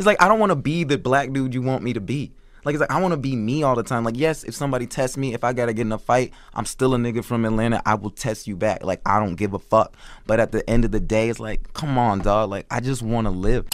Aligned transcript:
It's 0.00 0.06
like 0.06 0.22
I 0.22 0.28
don't 0.28 0.38
want 0.38 0.48
to 0.48 0.56
be 0.56 0.82
the 0.84 0.96
black 0.96 1.30
dude 1.30 1.52
you 1.52 1.60
want 1.60 1.82
me 1.82 1.92
to 1.92 2.00
be. 2.00 2.32
Like 2.64 2.72
it's 2.74 2.80
like 2.80 2.90
I 2.90 2.98
want 3.02 3.12
to 3.12 3.18
be 3.18 3.36
me 3.36 3.62
all 3.64 3.74
the 3.76 3.82
time. 3.82 4.02
Like 4.02 4.16
yes, 4.16 4.44
if 4.44 4.54
somebody 4.54 4.86
tests 4.86 5.18
me, 5.18 5.34
if 5.34 5.44
I 5.44 5.52
gotta 5.52 5.74
get 5.74 5.82
in 5.82 5.92
a 5.92 5.98
fight, 5.98 6.32
I'm 6.54 6.64
still 6.64 6.94
a 6.94 6.96
nigga 6.96 7.22
from 7.22 7.44
Atlanta. 7.44 7.82
I 7.84 7.96
will 7.96 8.08
test 8.08 8.46
you 8.46 8.56
back. 8.56 8.82
Like 8.82 9.02
I 9.04 9.20
don't 9.20 9.34
give 9.34 9.52
a 9.52 9.58
fuck. 9.58 9.94
But 10.26 10.40
at 10.40 10.52
the 10.52 10.68
end 10.70 10.86
of 10.86 10.90
the 10.90 11.00
day, 11.00 11.28
it's 11.28 11.38
like, 11.38 11.74
come 11.74 11.98
on, 11.98 12.20
dog. 12.20 12.48
Like 12.48 12.64
I 12.70 12.80
just 12.80 13.02
want 13.02 13.26
to 13.26 13.30
live. 13.30 13.66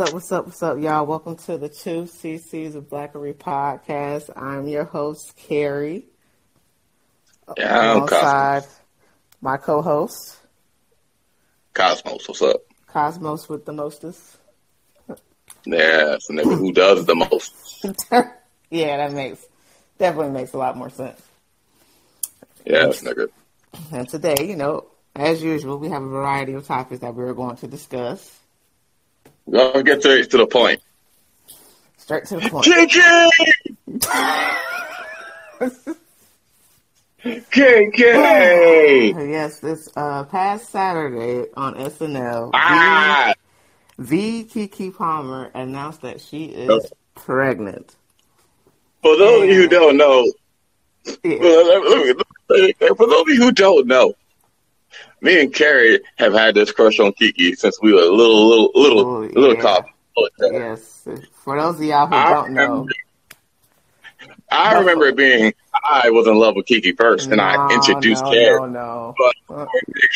Up, 0.00 0.14
what's 0.14 0.32
up, 0.32 0.46
what's 0.46 0.62
up, 0.62 0.80
y'all? 0.80 1.04
Welcome 1.04 1.36
to 1.36 1.58
the 1.58 1.68
two 1.68 2.04
CCs 2.04 2.74
of 2.74 2.88
Blackery 2.88 3.34
podcast. 3.34 4.30
I'm 4.34 4.66
your 4.66 4.84
host, 4.84 5.36
Carrie. 5.36 6.06
Yeah, 7.58 7.78
I'm 7.78 7.96
alongside 7.96 8.64
my 9.42 9.58
co 9.58 9.82
host, 9.82 10.38
Cosmos. 11.74 12.26
What's 12.26 12.40
up? 12.40 12.62
Cosmos 12.86 13.46
with 13.50 13.66
the 13.66 13.74
mostest. 13.74 14.38
Yeah, 15.66 16.14
a 16.14 16.32
nigga 16.32 16.56
who 16.56 16.72
does 16.72 17.04
the 17.04 17.14
most. 17.14 17.84
yeah, 18.70 18.96
that 18.96 19.12
makes 19.12 19.44
definitely 19.98 20.32
makes 20.32 20.54
a 20.54 20.58
lot 20.58 20.78
more 20.78 20.88
sense. 20.88 21.20
Yeah, 22.64 22.86
nigga. 22.86 23.28
And 23.92 24.08
today, 24.08 24.48
you 24.48 24.56
know, 24.56 24.86
as 25.14 25.42
usual, 25.42 25.78
we 25.78 25.90
have 25.90 26.02
a 26.02 26.08
variety 26.08 26.54
of 26.54 26.66
topics 26.66 27.02
that 27.02 27.14
we're 27.14 27.34
going 27.34 27.56
to 27.56 27.66
discuss. 27.66 28.39
Gonna 29.50 29.82
get 29.82 30.00
straight 30.00 30.30
to 30.30 30.36
the 30.38 30.46
point. 30.46 30.80
Straight 31.98 32.24
to 32.26 32.36
the 32.38 32.48
point. 32.48 32.66
KK! 32.66 33.28
KK! 37.50 39.30
Yes, 39.30 39.58
this 39.60 39.88
uh, 39.96 40.24
past 40.24 40.70
Saturday 40.70 41.48
on 41.56 41.74
SNL, 41.74 42.50
Ah! 42.54 43.34
the 43.98 44.44
Keke 44.44 44.96
Palmer 44.96 45.50
announced 45.54 46.00
that 46.02 46.20
she 46.20 46.44
is 46.46 46.90
pregnant. 47.14 47.96
For 49.02 49.16
those 49.16 49.42
of 49.42 49.48
you 49.48 49.54
who 49.62 49.68
don't 49.68 49.96
know, 49.96 50.30
Yeah. 51.24 51.38
for 51.38 53.06
those 53.06 53.20
of 53.22 53.28
you 53.28 53.36
who 53.36 53.52
don't 53.52 53.86
know, 53.86 54.14
me 55.20 55.40
and 55.42 55.54
Carrie 55.54 56.00
have 56.16 56.32
had 56.32 56.54
this 56.54 56.72
crush 56.72 56.98
on 57.00 57.12
Keke 57.12 57.56
since 57.56 57.80
we 57.82 57.92
were 57.92 58.00
a 58.00 58.10
little, 58.10 58.48
little, 58.48 58.70
little, 58.74 59.00
Oh, 59.00 59.20
little 59.20 59.54
yeah. 59.54 59.62
cop. 59.62 59.86
Yes, 60.40 61.08
for 61.32 61.58
those 61.58 61.76
of 61.76 61.82
y'all 61.82 62.06
who 62.06 62.14
I 62.14 62.30
don't 62.30 62.52
know, 62.52 62.86
I 64.50 64.78
remember 64.78 65.06
it 65.06 65.16
being 65.16 65.54
I 65.88 66.10
was 66.10 66.26
in 66.26 66.36
love 66.36 66.56
with 66.56 66.66
Keke 66.66 66.96
first, 66.96 67.28
and 67.28 67.38
no, 67.38 67.44
I 67.44 67.72
introduced 67.74 68.24
no, 68.24 68.30
Carrie. 68.30 68.60
no, 68.60 68.66
no. 68.66 69.14
But 69.48 69.68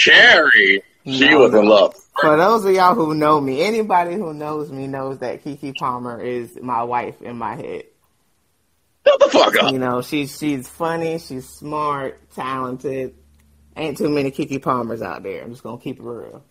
Carrie, 0.04 0.82
she 1.04 1.34
was 1.34 1.54
in 1.54 1.66
love. 1.66 1.94
For 2.20 2.36
those 2.36 2.64
of 2.64 2.72
y'all 2.72 2.94
who 2.94 3.14
know 3.14 3.40
me, 3.40 3.62
anybody 3.62 4.14
who 4.14 4.34
knows 4.34 4.70
me 4.70 4.86
knows 4.86 5.18
that 5.18 5.44
Keke 5.44 5.74
Palmer 5.76 6.20
is 6.20 6.58
my 6.60 6.82
wife 6.82 7.22
in 7.22 7.36
my 7.36 7.56
head. 7.56 7.84
Shut 9.06 9.20
the 9.20 9.28
fuck 9.28 9.56
up. 9.62 9.72
You 9.72 9.78
know, 9.78 10.02
she's 10.02 10.38
she's 10.38 10.68
funny, 10.68 11.18
she's 11.18 11.48
smart, 11.48 12.30
talented. 12.34 13.14
Ain't 13.76 13.98
too 13.98 14.08
many 14.08 14.30
Keke 14.30 14.62
Palmers 14.62 15.02
out 15.02 15.22
there. 15.22 15.42
I'm 15.42 15.50
just 15.50 15.62
gonna 15.62 15.78
keep 15.78 15.98
it 15.98 16.02
real. 16.02 16.44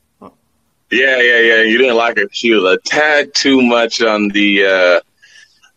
Yeah, 0.91 1.19
yeah, 1.22 1.39
yeah. 1.39 1.61
You 1.61 1.78
didn't 1.78 1.95
like 1.95 2.17
her. 2.17 2.28
She 2.31 2.51
was 2.51 2.63
a 2.63 2.78
tad 2.85 3.34
too 3.34 3.61
much 3.61 4.01
on 4.01 4.28
the 4.29 4.66
uh 4.66 5.01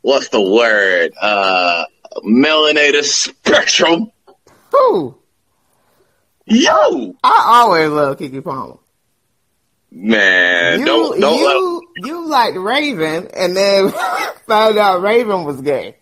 what's 0.02 0.28
the 0.28 0.42
word? 0.42 1.12
Uh 1.20 1.84
melanated 2.24 3.04
spectrum. 3.04 4.10
Who? 4.72 5.16
Yo 6.46 7.16
I 7.24 7.44
always 7.46 7.90
love 7.90 8.18
Keke 8.18 8.44
Palmer. 8.44 8.76
man, 9.90 10.80
you 10.80 10.86
don't 10.86 11.20
don't 11.20 11.38
you 11.38 11.82
you 11.96 12.28
liked 12.28 12.56
Raven, 12.56 13.28
and 13.34 13.56
then 13.56 13.90
found 14.46 14.78
out 14.78 15.00
Raven 15.00 15.44
was 15.44 15.60
gay. 15.62 15.96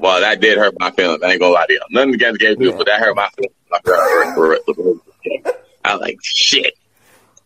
Well 0.00 0.20
that 0.20 0.40
did 0.40 0.58
hurt 0.58 0.74
my 0.78 0.90
feelings. 0.90 1.22
I 1.22 1.32
ain't 1.32 1.40
gonna 1.40 1.52
lie 1.54 1.66
to 1.66 1.72
you. 1.72 1.80
Nothing 1.90 2.14
against 2.14 2.40
gay 2.40 2.50
people, 2.56 2.66
Yeah. 2.66 2.76
but 2.78 2.86
that 2.86 3.00
hurt 3.00 3.16
my 3.16 3.28
feelings. 3.36 5.00
I 5.84 5.92
was 5.94 6.00
like 6.00 6.18
shit. 6.22 6.74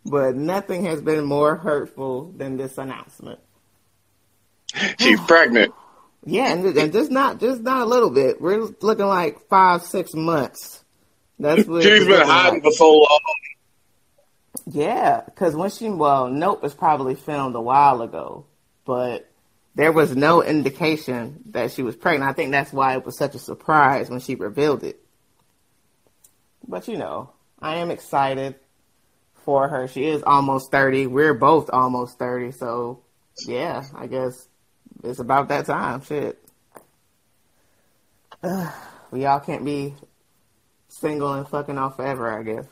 But 0.04 0.34
nothing 0.34 0.84
has 0.86 1.00
been 1.00 1.25
more 1.25 1.56
hurtful 1.56 2.32
than 2.36 2.56
this 2.56 2.76
announcement. 2.78 3.38
She's 4.98 5.20
pregnant. 5.26 5.72
Yeah, 6.25 6.52
and, 6.52 6.64
and 6.76 6.92
just 6.92 7.10
not 7.10 7.41
just 7.41 7.62
not 7.62 7.82
a 7.82 7.84
little 7.84 8.10
bit. 8.10 8.41
We're 8.41 8.69
looking 8.81 9.06
like 9.06 9.48
five, 9.48 9.82
six 9.82 10.14
months. 10.14 10.82
That's 11.38 11.66
what 11.66 11.82
She's 11.82 12.06
been 12.06 12.26
hiding 12.26 12.54
like. 12.54 12.64
for 12.64 12.72
so 12.72 12.91
long. 12.92 13.20
Yeah, 14.66 15.22
because 15.25 15.56
when 15.56 15.70
she 15.70 15.88
well, 15.88 16.28
Nope 16.28 16.62
was 16.62 16.75
probably 16.75 17.14
filmed 17.16 17.56
a 17.56 17.60
while 17.60 18.02
ago, 18.02 18.47
but 18.84 19.28
there 19.74 19.92
was 19.92 20.14
no 20.14 20.42
indication 20.42 21.42
that 21.50 21.72
she 21.72 21.82
was 21.82 21.96
pregnant. 21.96 22.30
I 22.30 22.34
think 22.34 22.50
that's 22.50 22.72
why 22.72 22.94
it 22.94 23.04
was 23.04 23.16
such 23.16 23.34
a 23.34 23.38
surprise 23.38 24.10
when 24.10 24.20
she 24.20 24.34
revealed 24.34 24.84
it. 24.84 25.00
But 26.66 26.88
you 26.88 26.96
know, 26.96 27.30
I 27.60 27.76
am 27.76 27.90
excited 27.90 28.56
for 29.44 29.68
her. 29.68 29.88
She 29.88 30.04
is 30.04 30.22
almost 30.22 30.70
thirty. 30.70 31.06
We're 31.06 31.34
both 31.34 31.70
almost 31.70 32.18
thirty, 32.18 32.52
so 32.52 33.00
yeah, 33.46 33.84
I 33.94 34.06
guess 34.06 34.46
it's 35.02 35.18
about 35.18 35.48
that 35.48 35.66
time. 35.66 36.02
Shit. 36.02 36.38
Ugh, 38.42 38.72
we 39.10 39.24
all 39.24 39.40
can't 39.40 39.64
be 39.64 39.94
single 40.88 41.32
and 41.32 41.48
fucking 41.48 41.78
off 41.78 41.96
forever, 41.96 42.38
I 42.38 42.42
guess. 42.42 42.66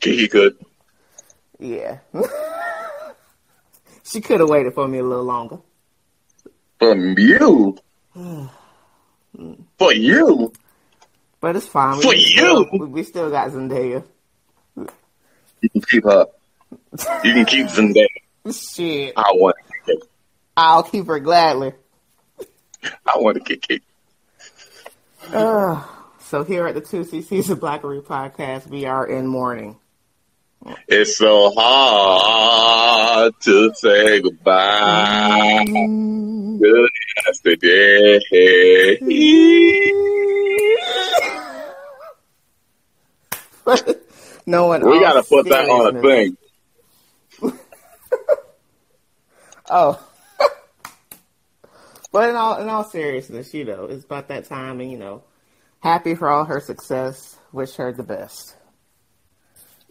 Keke 0.00 0.30
could. 0.30 0.56
Yeah. 1.58 1.98
she 4.04 4.20
could 4.20 4.40
have 4.40 4.48
waited 4.48 4.74
for 4.74 4.86
me 4.86 4.98
a 4.98 5.02
little 5.02 5.24
longer. 5.24 5.58
From 6.78 7.18
you. 7.18 7.76
For 9.78 9.92
you. 9.92 10.52
But 11.40 11.56
it's 11.56 11.66
fine. 11.66 12.00
For 12.00 12.14
still, 12.14 12.60
you? 12.60 12.68
we, 12.72 12.86
we 12.86 13.02
still 13.02 13.30
got 13.30 13.50
Zendaya. 13.50 14.04
You 14.76 15.70
can 15.70 15.80
keep 15.82 16.04
her. 16.04 16.26
You 17.24 17.34
can 17.34 17.44
keep 17.44 17.66
Zendaya. 17.66 18.06
Shit. 18.52 19.14
I 19.16 19.32
want 19.34 19.56
to 19.86 20.06
I'll 20.56 20.84
keep 20.84 21.06
her 21.06 21.18
gladly. 21.18 21.72
I 23.06 23.16
want 23.16 23.36
to 23.38 23.42
kick 23.42 23.66
it. 23.70 23.82
Ugh. 25.32 25.84
So 26.20 26.44
here 26.44 26.66
at 26.66 26.74
the 26.74 26.82
2CCs 26.82 27.50
of 27.50 27.60
Blackery 27.60 28.02
podcast, 28.02 28.68
we 28.68 28.86
are 28.86 29.06
in 29.06 29.26
mourning. 29.26 29.76
It's 30.88 31.16
so 31.18 31.52
hard 31.56 33.34
to 33.40 33.72
say 33.74 34.20
goodbye. 34.20 35.64
Good 35.66 36.90
yesterday. 37.26 38.20
no 44.46 44.66
one. 44.66 44.88
We 44.88 45.00
gotta 45.00 45.22
put 45.22 45.48
that 45.48 45.68
on 45.68 45.96
a 45.96 46.00
thing. 46.02 46.36
Oh. 49.70 49.98
but 52.12 52.28
in 52.28 52.36
all 52.36 52.60
in 52.60 52.68
all 52.68 52.84
seriousness, 52.84 53.54
you 53.54 53.64
know, 53.64 53.86
it's 53.86 54.04
about 54.04 54.28
that 54.28 54.44
time 54.44 54.80
and 54.80 54.92
you 54.92 54.98
know, 54.98 55.22
happy 55.80 56.14
for 56.14 56.28
all 56.28 56.44
her 56.44 56.60
success. 56.60 57.38
Wish 57.50 57.74
her 57.76 57.90
the 57.90 58.02
best. 58.02 58.56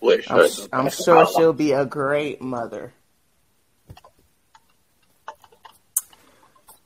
Wish 0.04 0.30
I'm, 0.30 0.38
her 0.38 0.50
sh- 0.50 0.56
the 0.58 0.70
I'm 0.74 0.90
sure 0.90 1.26
she'll 1.28 1.54
be 1.54 1.72
a 1.72 1.86
great 1.86 2.42
mother. 2.42 2.94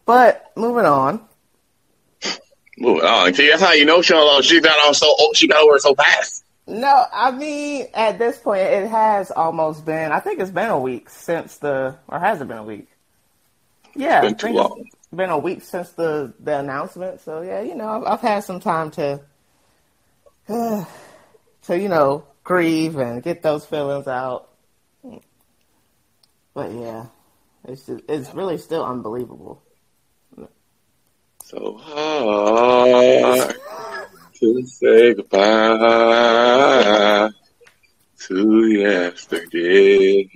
But 0.05 0.51
moving 0.55 0.85
on. 0.85 1.21
Moving 2.77 3.03
on. 3.03 3.33
See, 3.33 3.49
that's 3.49 3.61
how 3.61 3.71
you 3.71 3.85
know 3.85 4.03
she 4.03 4.13
she 4.43 4.61
got 4.61 4.87
on 4.87 4.93
so 4.93 5.07
she 5.33 5.47
got 5.47 5.63
over 5.63 5.79
so 5.79 5.95
fast. 5.95 6.45
No, 6.67 7.05
I 7.11 7.31
mean 7.31 7.87
at 7.95 8.19
this 8.19 8.37
point 8.37 8.61
it 8.61 8.87
has 8.87 9.31
almost 9.31 9.83
been 9.83 10.11
I 10.11 10.19
think 10.19 10.39
it's 10.39 10.51
been 10.51 10.69
a 10.69 10.79
week 10.79 11.09
since 11.09 11.57
the 11.57 11.97
or 12.07 12.19
has 12.19 12.39
it 12.39 12.47
been 12.47 12.57
a 12.57 12.63
week? 12.63 12.87
Yeah, 13.95 14.21
Been 14.21 14.35
I 14.35 14.37
too 14.37 14.47
think 14.47 14.57
long. 14.57 14.83
it's 14.85 14.95
been 15.11 15.31
a 15.31 15.39
week 15.39 15.63
since 15.63 15.89
the 15.93 16.33
the 16.39 16.59
announcement. 16.59 17.21
So 17.21 17.41
yeah, 17.41 17.61
you 17.61 17.73
know, 17.73 17.87
I've, 17.89 18.03
I've 18.03 18.21
had 18.21 18.43
some 18.43 18.59
time 18.59 18.91
to 18.91 19.21
uh, 20.47 20.85
to 21.63 21.79
you 21.79 21.89
know, 21.89 22.25
grieve 22.47 22.97
and 22.97 23.21
get 23.21 23.44
those 23.44 23.65
feelings 23.65 24.07
out. 24.07 24.47
But 26.53 26.71
yeah, 26.71 27.07
it's 27.67 27.85
just, 27.85 28.03
it's 28.07 28.33
really 28.33 28.57
still 28.57 28.85
unbelievable. 28.85 29.61
So 31.44 31.77
hard 31.77 33.53
to 34.39 34.65
say 34.65 35.13
goodbye 35.13 35.39
to 38.19 38.65
yesterday. 38.67 40.29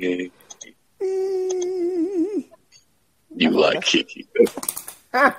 You 3.33 3.49
like 3.51 3.79
Keke. 3.79 4.27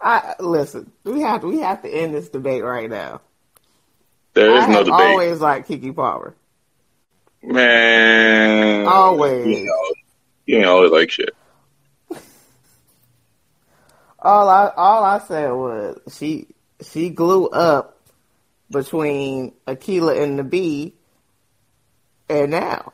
I 0.00 0.34
listen. 0.38 0.92
We 1.02 1.22
have 1.22 1.42
we 1.42 1.58
have 1.60 1.82
to 1.82 1.88
end 1.88 2.14
this 2.14 2.28
debate 2.28 2.62
right 2.62 2.88
now. 2.88 3.20
There 4.34 4.56
is 4.56 4.64
I 4.64 4.72
no 4.72 4.82
debate. 4.82 5.00
always 5.00 5.40
like 5.40 5.66
Keke 5.66 5.94
Palmer. 5.94 6.34
Man. 7.42 8.86
Always. 8.86 9.46
You 9.46 9.64
know, 9.64 9.94
you 10.46 10.56
ain't 10.58 10.66
always 10.66 10.90
like 10.90 11.10
shit. 11.10 11.34
All 14.18 14.48
I 14.48 14.72
all 14.76 15.04
I 15.04 15.18
said 15.18 15.50
was 15.50 15.98
she 16.16 16.48
she 16.82 17.10
glue 17.10 17.46
up 17.48 18.00
between 18.70 19.52
Akeelah 19.66 20.22
and 20.22 20.38
the 20.38 20.44
Bee, 20.44 20.94
and 22.28 22.50
now. 22.50 22.92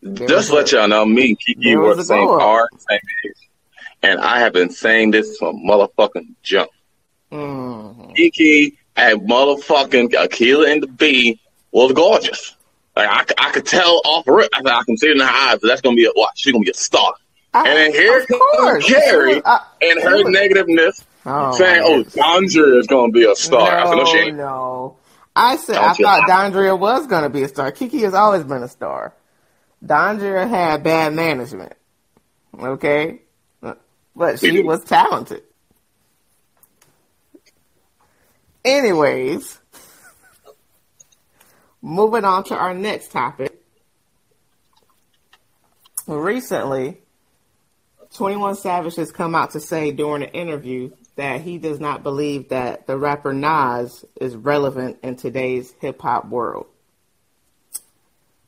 There 0.00 0.28
Just 0.28 0.52
let 0.52 0.70
y'all 0.70 0.86
know, 0.86 1.04
me 1.04 1.30
and 1.30 1.38
Keke 1.40 1.76
were 1.76 1.94
the 1.94 2.04
same 2.04 2.28
car, 2.28 2.68
same 2.88 3.00
age. 3.24 3.32
And 4.02 4.20
I 4.20 4.40
have 4.40 4.52
been 4.52 4.70
saying 4.70 5.10
this 5.10 5.36
from 5.38 5.64
motherfucking 5.66 6.34
jump. 6.42 6.70
Mhm. 7.32 8.14
Keke 8.16 8.76
and 8.96 9.20
motherfucking 9.22 10.10
Akeelah 10.12 10.72
and 10.72 10.82
the 10.82 10.86
Bee 10.86 11.40
was 11.72 11.92
gorgeous. 11.92 12.56
Like 12.96 13.08
I, 13.08 13.48
I 13.48 13.52
could 13.52 13.66
tell 13.66 14.00
off 14.04 14.26
rip. 14.28 14.48
I, 14.54 14.60
I 14.70 14.82
can 14.84 14.96
see 14.96 15.08
it 15.08 15.16
in 15.16 15.20
her 15.20 15.24
eyes. 15.26 15.60
that 15.60 15.66
That's 15.66 15.80
gonna 15.80 15.96
be 15.96 16.04
a 16.06 16.10
watch. 16.14 16.32
She's 16.36 16.52
gonna 16.52 16.64
be 16.64 16.70
a 16.70 16.74
star. 16.74 17.14
I- 17.52 17.68
And 17.68 17.76
then 17.78 17.92
here 17.92 18.24
comes 18.26 18.84
Carrie 18.84 19.42
I- 19.44 19.54
uh, 19.54 19.58
and 19.82 20.02
her 20.02 20.24
was- 20.24 20.34
negativeness, 20.34 21.04
Oh, 21.26 21.56
saying, 21.56 21.82
"Oh. 21.84 22.02
Dondria 22.04 22.78
is 22.78 22.86
gonna 22.86 23.10
be 23.12 23.24
a 23.24 23.34
star." 23.34 23.70
I 23.78 23.86
said, 23.86 23.94
"No, 23.96 24.04
she 24.04 24.18
ain't." 24.18 24.36
no. 24.36 24.96
I 25.36 25.56
said 25.56 25.76
I 25.76 25.86
Don't 25.86 25.98
you 25.98 26.04
thought. 26.04 26.28
Dondria 26.28 26.78
was 26.78 27.06
gonna 27.08 27.30
be 27.30 27.42
a 27.42 27.48
star. 27.48 27.72
Keke 27.72 28.02
has 28.02 28.14
always 28.14 28.44
been 28.44 28.62
a 28.62 28.68
star. 28.68 29.14
Dondria 29.84 30.48
had 30.48 30.82
bad 30.84 31.14
management. 31.14 31.72
Okay, 32.60 33.20
but 34.14 34.38
she 34.38 34.60
was 34.62 34.84
talented. 34.84 35.42
Anyways, 38.64 39.58
moving 41.82 42.24
on 42.24 42.44
to 42.44 42.56
our 42.56 42.72
next 42.72 43.10
topic. 43.12 43.60
Recently, 46.06 46.98
21 48.14 48.56
Savage 48.56 48.96
has 48.96 49.12
come 49.12 49.34
out 49.34 49.50
to 49.50 49.60
say 49.60 49.90
during 49.90 50.22
an 50.22 50.30
interview 50.30 50.90
that 51.16 51.42
he 51.42 51.58
does 51.58 51.78
not 51.78 52.02
believe 52.02 52.48
that 52.48 52.86
the 52.86 52.96
rapper 52.96 53.34
Nas 53.34 54.04
is 54.18 54.34
relevant 54.34 54.98
in 55.02 55.16
today's 55.16 55.74
hip 55.80 56.00
hop 56.00 56.28
world. 56.28 56.66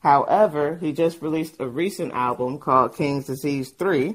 However, 0.01 0.77
he 0.77 0.93
just 0.93 1.21
released 1.21 1.57
a 1.61 1.67
recent 1.67 2.13
album 2.13 2.59
called 2.59 2.97
King's 2.97 3.27
Disease 3.27 3.71
3, 3.71 4.15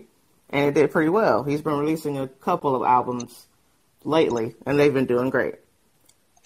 and 0.50 0.68
it 0.68 0.74
did 0.74 0.92
pretty 0.92 1.10
well. 1.10 1.44
He's 1.44 1.62
been 1.62 1.78
releasing 1.78 2.18
a 2.18 2.28
couple 2.28 2.76
of 2.76 2.84
albums 2.84 3.46
lately, 4.04 4.56
and 4.66 4.80
they've 4.80 4.94
been 4.94 5.06
doing 5.06 5.30
great. 5.30 5.56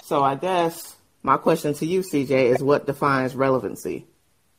So 0.06 0.24
I 0.24 0.36
guess 0.36 0.96
my 1.24 1.38
question 1.38 1.74
to 1.74 1.86
you, 1.88 2.02
CJ, 2.02 2.30
is 2.52 2.62
what 2.62 2.86
defines 2.86 3.36
relevancy 3.36 4.06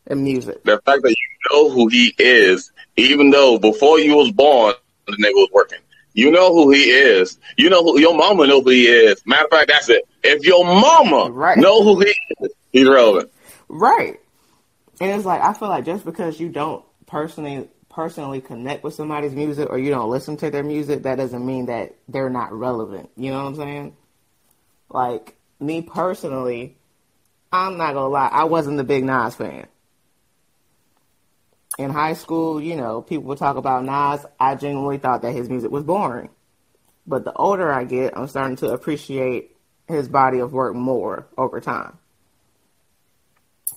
in 0.04 0.25
music? 0.25 0.64
The 0.64 0.81
fact 0.84 1.02
that 1.02 1.10
you 1.10 1.52
know 1.52 1.70
who 1.70 1.87
he 1.87 2.12
is, 2.19 2.72
even 2.96 3.31
though 3.31 3.56
before 3.56 4.00
you 4.00 4.16
was 4.16 4.32
born, 4.32 4.75
the 5.06 5.12
nigga 5.12 5.34
was 5.34 5.50
working. 5.52 5.78
You 6.14 6.32
know 6.32 6.52
who 6.52 6.72
he 6.72 6.90
is. 6.90 7.38
You 7.56 7.70
know 7.70 7.84
who 7.84 8.00
your 8.00 8.16
mama 8.16 8.48
know 8.48 8.60
who 8.60 8.70
he 8.70 8.88
is. 8.88 9.25
Matter 9.25 9.44
of 9.44 9.50
fact, 9.52 9.69
that's 9.69 9.88
it. 9.88 10.02
If 10.25 10.44
your 10.44 10.64
mama 10.64 11.31
Right. 11.31 11.58
know 11.58 11.81
who 11.84 12.00
he 12.00 12.12
is, 12.40 12.50
he's 12.72 12.88
relevant. 12.88 13.31
Right. 13.69 14.19
And 15.00 15.12
it's 15.12 15.25
like 15.25 15.42
I 15.42 15.52
feel 15.52 15.69
like 15.69 15.84
just 15.84 16.04
because 16.04 16.40
you 16.40 16.49
don't 16.49 16.84
personally 17.06 17.69
personally 17.88 18.40
connect 18.40 18.82
with 18.82 18.94
somebody's 18.94 19.32
music 19.32 19.70
or 19.70 19.78
you 19.78 19.90
don't 19.90 20.10
listen 20.10 20.37
to 20.38 20.50
their 20.50 20.64
music, 20.64 21.04
that 21.04 21.14
doesn't 21.14 21.46
mean 21.46 21.66
that 21.66 21.94
they're 22.08 22.31
not 22.31 22.52
relevant. 22.52 23.10
You 23.16 23.31
know 23.31 23.44
what 23.44 23.50
I'm 23.50 23.54
saying? 23.54 23.96
Like 24.88 25.37
me 25.61 25.83
personally, 25.83 26.77
I'm 27.53 27.77
not 27.77 27.94
gonna 27.94 28.09
lie, 28.09 28.29
I 28.29 28.44
wasn't 28.44 28.81
a 28.81 28.85
big 28.85 29.05
Nas 29.05 29.35
fan. 29.35 29.67
In 31.79 31.91
high 31.91 32.15
school, 32.15 32.61
you 32.61 32.77
know, 32.77 33.03
people 33.03 33.25
would 33.25 33.38
talk 33.38 33.56
about 33.56 33.85
Nas. 33.85 34.25
I 34.41 34.55
genuinely 34.55 34.99
thought 34.99 35.23
that 35.23 35.33
his 35.33 35.49
music 35.49 35.71
was 35.71 35.85
boring. 35.85 36.31
But 37.06 37.25
the 37.25 37.33
older 37.33 37.73
I 37.73 37.85
get, 37.85 38.17
I'm 38.17 38.29
starting 38.29 38.56
to 38.56 38.73
appreciate 38.73 39.56
his 39.87 40.09
body 40.09 40.38
of 40.38 40.53
work 40.53 40.75
more 40.75 41.27
over 41.37 41.61
time. 41.61 41.99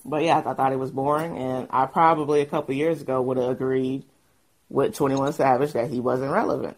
But 0.06 0.24
yeah, 0.24 0.42
I 0.46 0.54
thought 0.54 0.72
it 0.72 0.80
was 0.80 0.92
boring, 0.92 1.38
and 1.38 1.68
I 1.70 1.86
probably 1.86 2.42
a 2.42 2.46
couple 2.46 2.74
years 2.74 3.02
ago 3.02 3.22
would 3.22 3.38
have 3.38 3.50
agreed 3.50 4.06
with 4.70 4.96
Twenty 4.96 5.16
One 5.16 5.34
Savage 5.34 5.74
that 5.74 5.90
he 5.90 6.00
wasn't 6.00 6.32
relevant. 6.32 6.78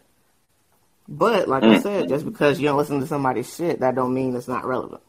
But 1.08 1.48
like 1.48 1.62
I 1.62 1.78
mm. 1.78 1.82
said, 1.82 2.08
just 2.08 2.24
because 2.24 2.60
you 2.60 2.68
don't 2.68 2.78
listen 2.78 3.00
to 3.00 3.06
somebody's 3.06 3.54
shit, 3.54 3.80
that 3.80 3.94
don't 3.94 4.14
mean 4.14 4.34
it's 4.36 4.48
not 4.48 4.64
relevant. 4.64 5.02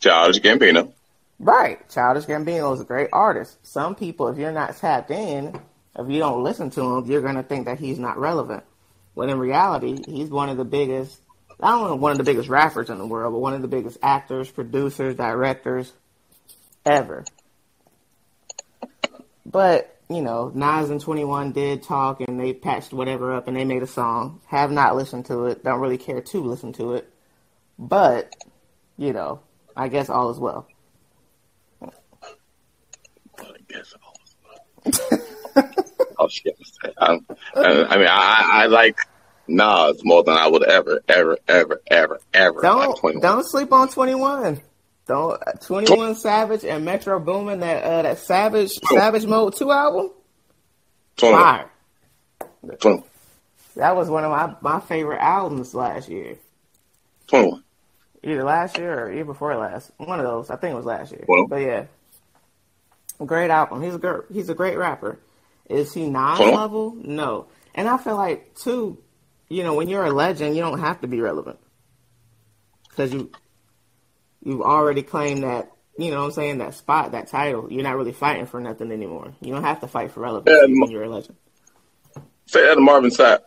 Childish 0.00 0.40
Gambino. 0.40 0.92
Right. 1.38 1.88
Childish 1.88 2.26
Gambino 2.26 2.74
is 2.74 2.80
a 2.80 2.84
great 2.84 3.08
artist. 3.12 3.58
Some 3.66 3.94
people, 3.94 4.28
if 4.28 4.38
you're 4.38 4.52
not 4.52 4.76
tapped 4.76 5.10
in, 5.10 5.58
if 5.98 6.08
you 6.08 6.18
don't 6.18 6.42
listen 6.44 6.70
to 6.70 6.80
him, 6.80 7.06
you're 7.06 7.22
gonna 7.22 7.42
think 7.42 7.66
that 7.66 7.78
he's 7.78 7.98
not 7.98 8.18
relevant. 8.18 8.64
When 9.14 9.30
in 9.30 9.38
reality, 9.38 9.98
he's 10.06 10.30
one 10.30 10.48
of 10.48 10.56
the 10.56 10.64
biggest. 10.64 11.20
I 11.60 11.70
don't 11.70 11.88
know 11.88 11.96
one 11.96 12.12
of 12.12 12.18
the 12.18 12.24
biggest 12.24 12.48
rappers 12.48 12.88
in 12.88 12.98
the 12.98 13.06
world, 13.06 13.32
but 13.32 13.40
one 13.40 13.54
of 13.54 13.62
the 13.62 13.68
biggest 13.68 13.98
actors, 14.00 14.48
producers, 14.48 15.16
directors 15.16 15.92
ever. 16.86 17.24
But 19.44 19.97
you 20.08 20.22
know, 20.22 20.50
Nas 20.54 20.90
and 20.90 21.00
Twenty 21.00 21.24
One 21.24 21.52
did 21.52 21.82
talk, 21.82 22.20
and 22.20 22.38
they 22.40 22.52
patched 22.52 22.92
whatever 22.92 23.32
up, 23.34 23.48
and 23.48 23.56
they 23.56 23.64
made 23.64 23.82
a 23.82 23.86
song. 23.86 24.40
Have 24.46 24.70
not 24.70 24.96
listened 24.96 25.26
to 25.26 25.46
it. 25.46 25.64
Don't 25.64 25.80
really 25.80 25.98
care 25.98 26.20
to 26.20 26.40
listen 26.40 26.72
to 26.74 26.94
it. 26.94 27.12
But 27.78 28.34
you 28.96 29.12
know, 29.12 29.40
I 29.76 29.88
guess 29.88 30.08
all 30.08 30.30
is 30.30 30.38
well. 30.38 30.66
I 31.82 31.90
guess 33.68 33.94
I 33.94 34.08
oh 36.18 36.28
shit! 36.28 36.56
I, 36.98 37.18
I, 37.54 37.84
I 37.84 37.96
mean, 37.96 38.06
I, 38.08 38.50
I 38.52 38.66
like 38.66 38.98
Nas 39.46 40.00
more 40.04 40.22
than 40.22 40.36
I 40.36 40.48
would 40.48 40.62
ever, 40.62 41.02
ever, 41.08 41.38
ever, 41.48 41.80
ever, 41.90 42.20
ever 42.32 42.60
Don't 42.60 42.78
like 42.90 42.96
21. 43.00 43.22
don't 43.22 43.44
sleep 43.44 43.72
on 43.72 43.88
Twenty 43.88 44.14
One. 44.14 44.60
Don't 45.08 45.40
Twenty 45.62 45.96
One 45.96 46.14
Savage 46.14 46.64
and 46.64 46.84
Metro 46.84 47.18
Boomin 47.18 47.60
that 47.60 47.82
uh, 47.82 48.02
that 48.02 48.18
Savage 48.18 48.72
Savage 48.72 49.24
Mode 49.26 49.56
Two 49.56 49.72
album. 49.72 50.10
21. 51.16 51.42
Fire. 51.42 51.70
21. 52.78 53.02
That 53.76 53.96
was 53.96 54.10
one 54.10 54.24
of 54.24 54.30
my 54.30 54.54
my 54.60 54.80
favorite 54.80 55.20
albums 55.20 55.74
last 55.74 56.08
year. 56.08 56.36
21. 57.28 57.64
Either 58.22 58.44
last 58.44 58.76
year 58.76 59.04
or 59.06 59.12
year 59.12 59.24
before 59.24 59.56
last. 59.56 59.90
One 59.96 60.20
of 60.20 60.26
those. 60.26 60.50
I 60.50 60.56
think 60.56 60.72
it 60.72 60.76
was 60.76 60.84
last 60.84 61.10
year. 61.10 61.24
Well. 61.26 61.46
But 61.48 61.62
yeah, 61.62 61.84
great 63.24 63.50
album. 63.50 63.82
He's 63.82 63.94
a 63.94 63.98
great 63.98 64.22
he's 64.30 64.48
a 64.50 64.54
great 64.54 64.76
rapper. 64.76 65.18
Is 65.70 65.94
he 65.94 66.06
Well. 66.10 66.54
level? 66.54 66.94
No. 66.96 67.46
And 67.74 67.88
I 67.88 67.96
feel 67.96 68.16
like 68.16 68.54
too, 68.56 68.98
you 69.48 69.62
know, 69.62 69.74
when 69.74 69.88
you're 69.88 70.04
a 70.04 70.10
legend, 70.10 70.54
you 70.54 70.62
don't 70.62 70.80
have 70.80 71.00
to 71.00 71.06
be 71.06 71.20
relevant 71.20 71.58
because 72.90 73.12
you 73.12 73.30
you've 74.42 74.62
already 74.62 75.02
claimed 75.02 75.42
that. 75.44 75.70
You 75.98 76.10
know 76.12 76.18
what 76.18 76.26
I'm 76.26 76.32
saying? 76.32 76.58
That 76.58 76.74
spot, 76.74 77.12
that 77.12 77.26
title. 77.26 77.66
You're 77.72 77.82
not 77.82 77.96
really 77.96 78.12
fighting 78.12 78.46
for 78.46 78.60
nothing 78.60 78.92
anymore. 78.92 79.32
You 79.40 79.52
don't 79.52 79.64
have 79.64 79.80
to 79.80 79.88
fight 79.88 80.12
for 80.12 80.20
relevancy 80.20 80.56
Yeah, 80.60 80.80
when 80.80 80.90
you're 80.90 81.02
a 81.04 81.08
legend. 81.08 81.36
Say 82.46 82.64
that 82.66 82.76
to 82.76 82.80
Marvin 82.80 83.10
Sapp. 83.10 83.40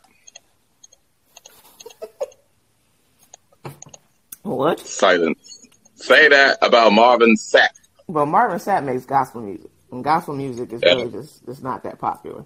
What? 4.43 4.79
Silence. 4.79 5.67
Say 5.95 6.27
that 6.29 6.57
about 6.61 6.91
Marvin 6.93 7.35
Sapp. 7.35 7.69
But 8.09 8.25
Marvin 8.25 8.57
Sapp 8.57 8.83
makes 8.83 9.05
gospel 9.05 9.41
music, 9.41 9.71
and 9.91 10.03
gospel 10.03 10.35
music 10.35 10.73
is 10.73 10.81
Yeah. 10.83 10.93
really 10.95 11.11
just 11.11 11.41
it's 11.47 11.61
not 11.61 11.83
that 11.83 11.99
popular. 11.99 12.43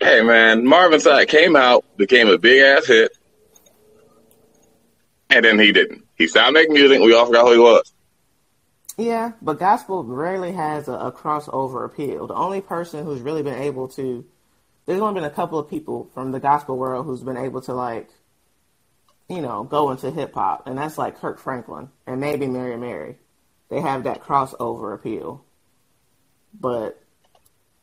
Hey 0.00 0.22
man, 0.22 0.66
Marvin 0.66 1.00
Sapp 1.00 1.28
came 1.28 1.56
out, 1.56 1.84
became 1.96 2.28
a 2.28 2.38
big 2.38 2.62
ass 2.62 2.86
hit, 2.86 3.12
and 5.30 5.44
then 5.44 5.58
he 5.58 5.72
didn't. 5.72 6.03
He 6.16 6.26
stopped 6.28 6.52
making 6.54 6.74
music. 6.74 7.00
We 7.00 7.14
all 7.14 7.26
forgot 7.26 7.46
who 7.46 7.52
he 7.52 7.58
was. 7.58 7.92
Yeah, 8.96 9.32
but 9.42 9.58
gospel 9.58 10.04
rarely 10.04 10.52
has 10.52 10.88
a, 10.88 10.92
a 10.92 11.12
crossover 11.12 11.84
appeal. 11.84 12.26
The 12.28 12.34
only 12.34 12.60
person 12.60 13.04
who's 13.04 13.20
really 13.20 13.42
been 13.42 13.58
able 13.60 13.88
to, 13.88 14.24
there's 14.86 15.00
only 15.00 15.14
been 15.20 15.24
a 15.30 15.34
couple 15.34 15.58
of 15.58 15.68
people 15.70 16.10
from 16.14 16.32
the 16.32 16.40
gospel 16.40 16.76
world 16.78 17.06
who's 17.06 17.22
been 17.22 17.36
able 17.36 17.60
to 17.62 17.74
like, 17.74 18.08
you 19.28 19.40
know, 19.42 19.64
go 19.64 19.90
into 19.90 20.10
hip 20.10 20.34
hop, 20.34 20.66
and 20.66 20.78
that's 20.78 20.98
like 20.98 21.18
Kirk 21.20 21.38
Franklin 21.40 21.90
and 22.06 22.20
maybe 22.20 22.46
Mary 22.46 22.76
Mary. 22.76 23.16
They 23.70 23.80
have 23.80 24.04
that 24.04 24.22
crossover 24.22 24.94
appeal, 24.94 25.44
but 26.58 27.00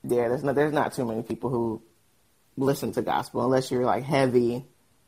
Yeah, 0.03 0.29
there's 0.29 0.43
no, 0.43 0.53
there's 0.53 0.73
not 0.73 0.93
too 0.93 1.05
many 1.05 1.23
people 1.23 1.49
who 1.49 1.81
listen 2.57 2.91
to 2.93 3.01
gospel 3.01 3.43
unless 3.43 3.71
you're 3.71 3.85
like 3.85 4.03
heavy, 4.03 4.65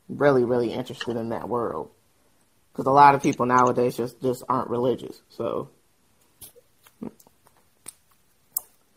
really, 0.09 0.43
really 0.43 0.71
interested 0.73 1.15
in 1.17 1.29
that 1.29 1.49
world. 1.49 1.91
Because 2.73 2.87
a 2.87 2.91
lot 2.91 3.13
of 3.13 3.21
people 3.21 3.45
nowadays 3.45 3.95
just 3.95 4.19
just 4.21 4.43
aren't 4.49 4.69
religious. 4.69 5.21
So, 5.29 5.69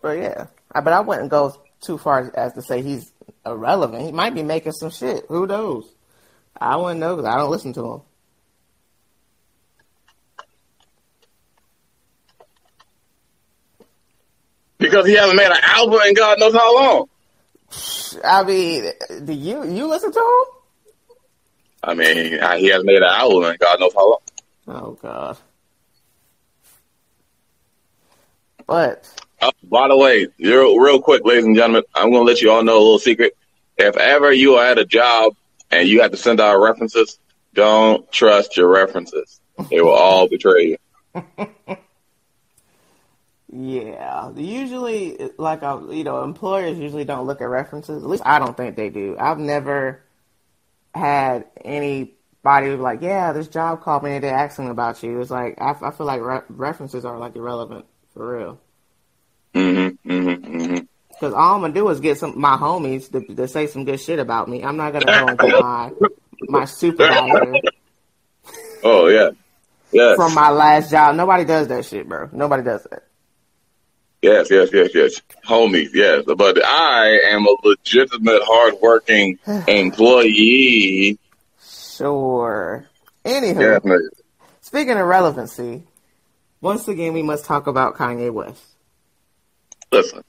but 0.00 0.18
yeah, 0.18 0.46
but 0.72 0.92
I 0.92 1.00
wouldn't 1.00 1.30
go 1.30 1.54
too 1.82 1.98
far 1.98 2.32
as 2.34 2.54
to 2.54 2.62
say 2.62 2.80
he's 2.80 3.12
irrelevant. 3.44 4.02
He 4.02 4.12
might 4.12 4.34
be 4.34 4.42
making 4.42 4.72
some 4.72 4.90
shit. 4.90 5.26
Who 5.28 5.46
knows? 5.46 5.92
I 6.58 6.76
wouldn't 6.76 7.00
know 7.00 7.16
because 7.16 7.30
I 7.30 7.36
don't 7.36 7.50
listen 7.50 7.74
to 7.74 7.92
him. 7.92 8.00
Because 14.78 15.06
he 15.06 15.14
hasn't 15.14 15.36
made 15.36 15.50
an 15.50 15.56
album 15.62 16.00
in 16.06 16.14
God 16.14 16.38
knows 16.38 16.54
how 16.54 16.74
long. 16.74 17.08
I 18.24 18.42
mean, 18.44 18.90
do 19.24 19.32
you 19.32 19.64
you 19.64 19.86
listen 19.86 20.12
to 20.12 20.18
him? 20.18 20.55
I 21.86 21.94
mean, 21.94 22.16
he 22.16 22.66
hasn't 22.68 22.84
made 22.84 22.96
an 22.96 23.04
album 23.04 23.44
in 23.44 23.56
God 23.60 23.80
knows 23.80 23.94
how 23.94 24.10
long. 24.10 24.18
Oh 24.66 24.98
God. 25.00 25.36
But 28.66 29.08
oh, 29.40 29.52
by 29.62 29.86
the 29.86 29.96
way, 29.96 30.26
real, 30.40 30.76
real 30.76 31.00
quick, 31.00 31.24
ladies 31.24 31.44
and 31.44 31.54
gentlemen, 31.54 31.84
I'm 31.94 32.10
going 32.10 32.26
to 32.26 32.30
let 32.30 32.42
you 32.42 32.50
all 32.50 32.64
know 32.64 32.76
a 32.76 32.82
little 32.82 32.98
secret. 32.98 33.36
If 33.76 33.96
ever 33.96 34.32
you 34.32 34.54
are 34.54 34.66
at 34.66 34.78
a 34.78 34.84
job 34.84 35.34
and 35.70 35.88
you 35.88 36.02
have 36.02 36.10
to 36.10 36.16
send 36.16 36.40
out 36.40 36.58
references, 36.58 37.20
don't 37.54 38.10
trust 38.10 38.56
your 38.56 38.68
references. 38.68 39.40
They 39.70 39.80
will 39.80 39.94
all 39.94 40.28
betray 40.28 40.76
you. 41.14 41.48
Yeah, 43.48 44.32
usually, 44.34 45.30
like 45.38 45.62
a, 45.62 45.76
uh, 45.76 45.90
you 45.90 46.04
know, 46.04 46.24
employers 46.24 46.78
usually 46.78 47.04
don't 47.04 47.26
look 47.26 47.40
at 47.40 47.48
references. 47.48 48.02
At 48.02 48.08
least 48.08 48.24
I 48.26 48.38
don't 48.38 48.56
think 48.56 48.76
they 48.76 48.90
do. 48.90 49.16
I've 49.18 49.38
never 49.38 50.02
had 50.96 51.46
anybody 51.64 52.76
like, 52.76 53.02
yeah, 53.02 53.32
this 53.32 53.48
job 53.48 53.82
called 53.82 54.02
me 54.02 54.14
and 54.14 54.24
they 54.24 54.30
asking 54.30 54.68
about 54.68 55.02
you. 55.02 55.20
It's 55.20 55.30
like 55.30 55.60
I, 55.60 55.74
I 55.80 55.90
feel 55.90 56.06
like 56.06 56.20
re- 56.20 56.42
references 56.48 57.04
are 57.04 57.18
like 57.18 57.36
irrelevant 57.36 57.86
for 58.12 58.36
real. 58.38 58.60
Mm-hmm. 59.54 60.10
Mm-hmm. 60.10 60.56
Mm-hmm. 60.56 60.84
Because 61.08 61.32
all 61.32 61.54
I'm 61.54 61.62
gonna 61.62 61.72
do 61.72 61.88
is 61.88 62.00
get 62.00 62.18
some 62.18 62.38
my 62.38 62.56
homies 62.56 63.10
to, 63.12 63.34
to 63.34 63.48
say 63.48 63.66
some 63.66 63.84
good 63.84 64.00
shit 64.00 64.18
about 64.18 64.48
me. 64.48 64.62
I'm 64.62 64.76
not 64.76 64.92
gonna 64.92 65.06
go 65.06 65.26
and 65.28 65.38
get 65.38 65.60
my 65.60 65.92
my 66.42 66.64
supervisor. 66.66 67.54
Oh 68.82 69.06
yeah, 69.06 69.30
yeah. 69.92 70.14
From 70.14 70.34
my 70.34 70.50
last 70.50 70.90
job, 70.90 71.16
nobody 71.16 71.44
does 71.44 71.68
that 71.68 71.86
shit, 71.86 72.06
bro. 72.06 72.28
Nobody 72.32 72.62
does 72.62 72.86
that. 72.90 73.05
Yes, 74.22 74.50
yes, 74.50 74.70
yes, 74.72 74.90
yes. 74.94 75.22
Homies, 75.46 75.90
yes. 75.92 76.24
But 76.26 76.64
I 76.64 77.20
am 77.28 77.46
a 77.46 77.56
legitimate, 77.62 78.42
hardworking 78.44 79.38
employee. 79.68 81.18
Sure. 81.62 82.86
Anywho, 83.24 83.82
yes, 83.84 84.00
speaking 84.60 84.96
of 84.96 85.06
relevancy, 85.06 85.82
once 86.60 86.86
again, 86.86 87.12
we 87.12 87.22
must 87.22 87.44
talk 87.44 87.66
about 87.66 87.96
Kanye 87.96 88.32
West. 88.32 88.62
Listen, 89.90 90.22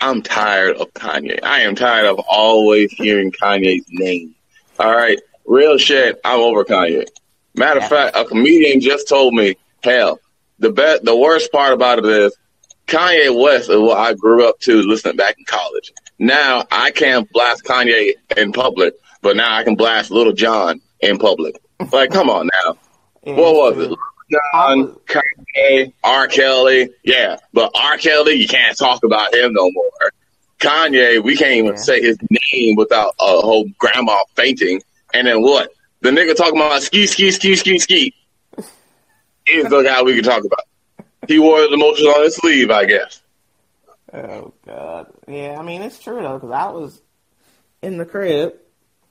I'm 0.00 0.22
tired 0.22 0.76
of 0.76 0.92
Kanye. 0.94 1.42
I 1.42 1.62
am 1.62 1.74
tired 1.74 2.06
of 2.06 2.20
always 2.28 2.92
hearing 2.92 3.32
Kanye's 3.32 3.84
name. 3.88 4.34
All 4.78 4.94
right, 4.94 5.18
real 5.46 5.78
shit. 5.78 6.20
I'm 6.24 6.40
over 6.40 6.64
Kanye. 6.64 7.06
Matter 7.54 7.80
of 7.80 7.88
fact, 7.88 8.16
a 8.16 8.24
comedian 8.24 8.80
just 8.80 9.08
told 9.08 9.34
me, 9.34 9.56
hell, 9.82 10.20
the 10.58 10.70
best, 10.70 11.04
the 11.04 11.16
worst 11.16 11.52
part 11.52 11.72
about 11.72 12.00
it 12.00 12.04
is 12.04 12.36
Kanye 12.86 13.42
West 13.42 13.70
is 13.70 13.78
what 13.78 13.98
I 13.98 14.14
grew 14.14 14.48
up 14.48 14.60
to 14.60 14.82
listening 14.82 15.16
back 15.16 15.36
in 15.38 15.44
college. 15.46 15.92
Now 16.18 16.64
I 16.70 16.90
can't 16.90 17.30
blast 17.32 17.64
Kanye 17.64 18.12
in 18.36 18.52
public, 18.52 18.94
but 19.22 19.36
now 19.36 19.54
I 19.54 19.64
can 19.64 19.74
blast 19.74 20.10
Lil 20.10 20.32
Jon 20.32 20.80
in 21.00 21.18
public. 21.18 21.60
Like, 21.92 22.10
come 22.10 22.30
on 22.30 22.48
now. 22.64 22.76
Yeah, 23.24 23.34
what 23.36 23.54
was 23.54 23.74
true. 23.74 23.92
it? 23.92 23.98
John, 24.30 24.96
Kanye, 25.06 25.92
R. 26.02 26.26
Kelly. 26.28 26.90
Yeah, 27.04 27.36
but 27.52 27.70
R. 27.74 27.96
Kelly, 27.98 28.34
you 28.34 28.48
can't 28.48 28.76
talk 28.76 29.04
about 29.04 29.34
him 29.34 29.52
no 29.52 29.70
more. 29.70 30.12
Kanye, 30.60 31.22
we 31.22 31.36
can't 31.36 31.52
even 31.52 31.72
yeah. 31.72 31.76
say 31.76 32.00
his 32.00 32.16
name 32.52 32.76
without 32.76 33.14
a 33.20 33.40
whole 33.40 33.68
grandma 33.78 34.22
fainting. 34.34 34.82
And 35.12 35.26
then 35.26 35.42
what? 35.42 35.70
The 36.00 36.10
nigga 36.10 36.36
talking 36.36 36.56
about 36.56 36.82
ski, 36.82 37.06
ski, 37.06 37.30
ski, 37.30 37.56
ski, 37.56 37.78
ski. 37.78 38.14
Is 39.46 39.68
the 39.68 39.82
guy 39.82 40.02
we 40.02 40.14
can 40.14 40.24
talk 40.24 40.42
about 40.44 40.60
he 41.28 41.38
wore 41.38 41.60
the 41.60 41.74
emotions 41.74 42.08
on 42.08 42.22
his 42.22 42.36
sleeve, 42.36 42.70
I 42.70 42.84
guess. 42.84 43.22
Oh 44.12 44.52
God, 44.66 45.12
yeah. 45.26 45.56
I 45.58 45.62
mean, 45.62 45.82
it's 45.82 45.98
true 45.98 46.22
though, 46.22 46.38
because 46.38 46.52
I 46.52 46.70
was 46.70 47.00
in 47.82 47.98
the 47.98 48.04
crib, 48.04 48.54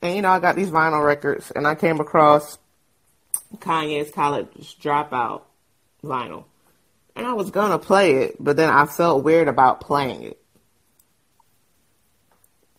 and 0.02 0.16
you 0.16 0.22
know, 0.22 0.30
I 0.30 0.40
got 0.40 0.56
these 0.56 0.70
vinyl 0.70 1.06
records, 1.06 1.52
and 1.52 1.68
I 1.68 1.76
came 1.76 2.00
across 2.00 2.58
Kanye's 3.58 4.12
College 4.12 4.78
Dropout 4.80 5.42
vinyl, 6.04 6.46
and 7.16 7.28
I 7.28 7.34
was 7.34 7.52
gonna 7.52 7.80
play 7.80 8.24
it, 8.24 8.38
but 8.40 8.56
then 8.56 8.70
I 8.70 8.86
felt 8.86 9.24
weird 9.24 9.48
about 9.48 9.82
playing 9.82 10.24
it. 10.24 10.40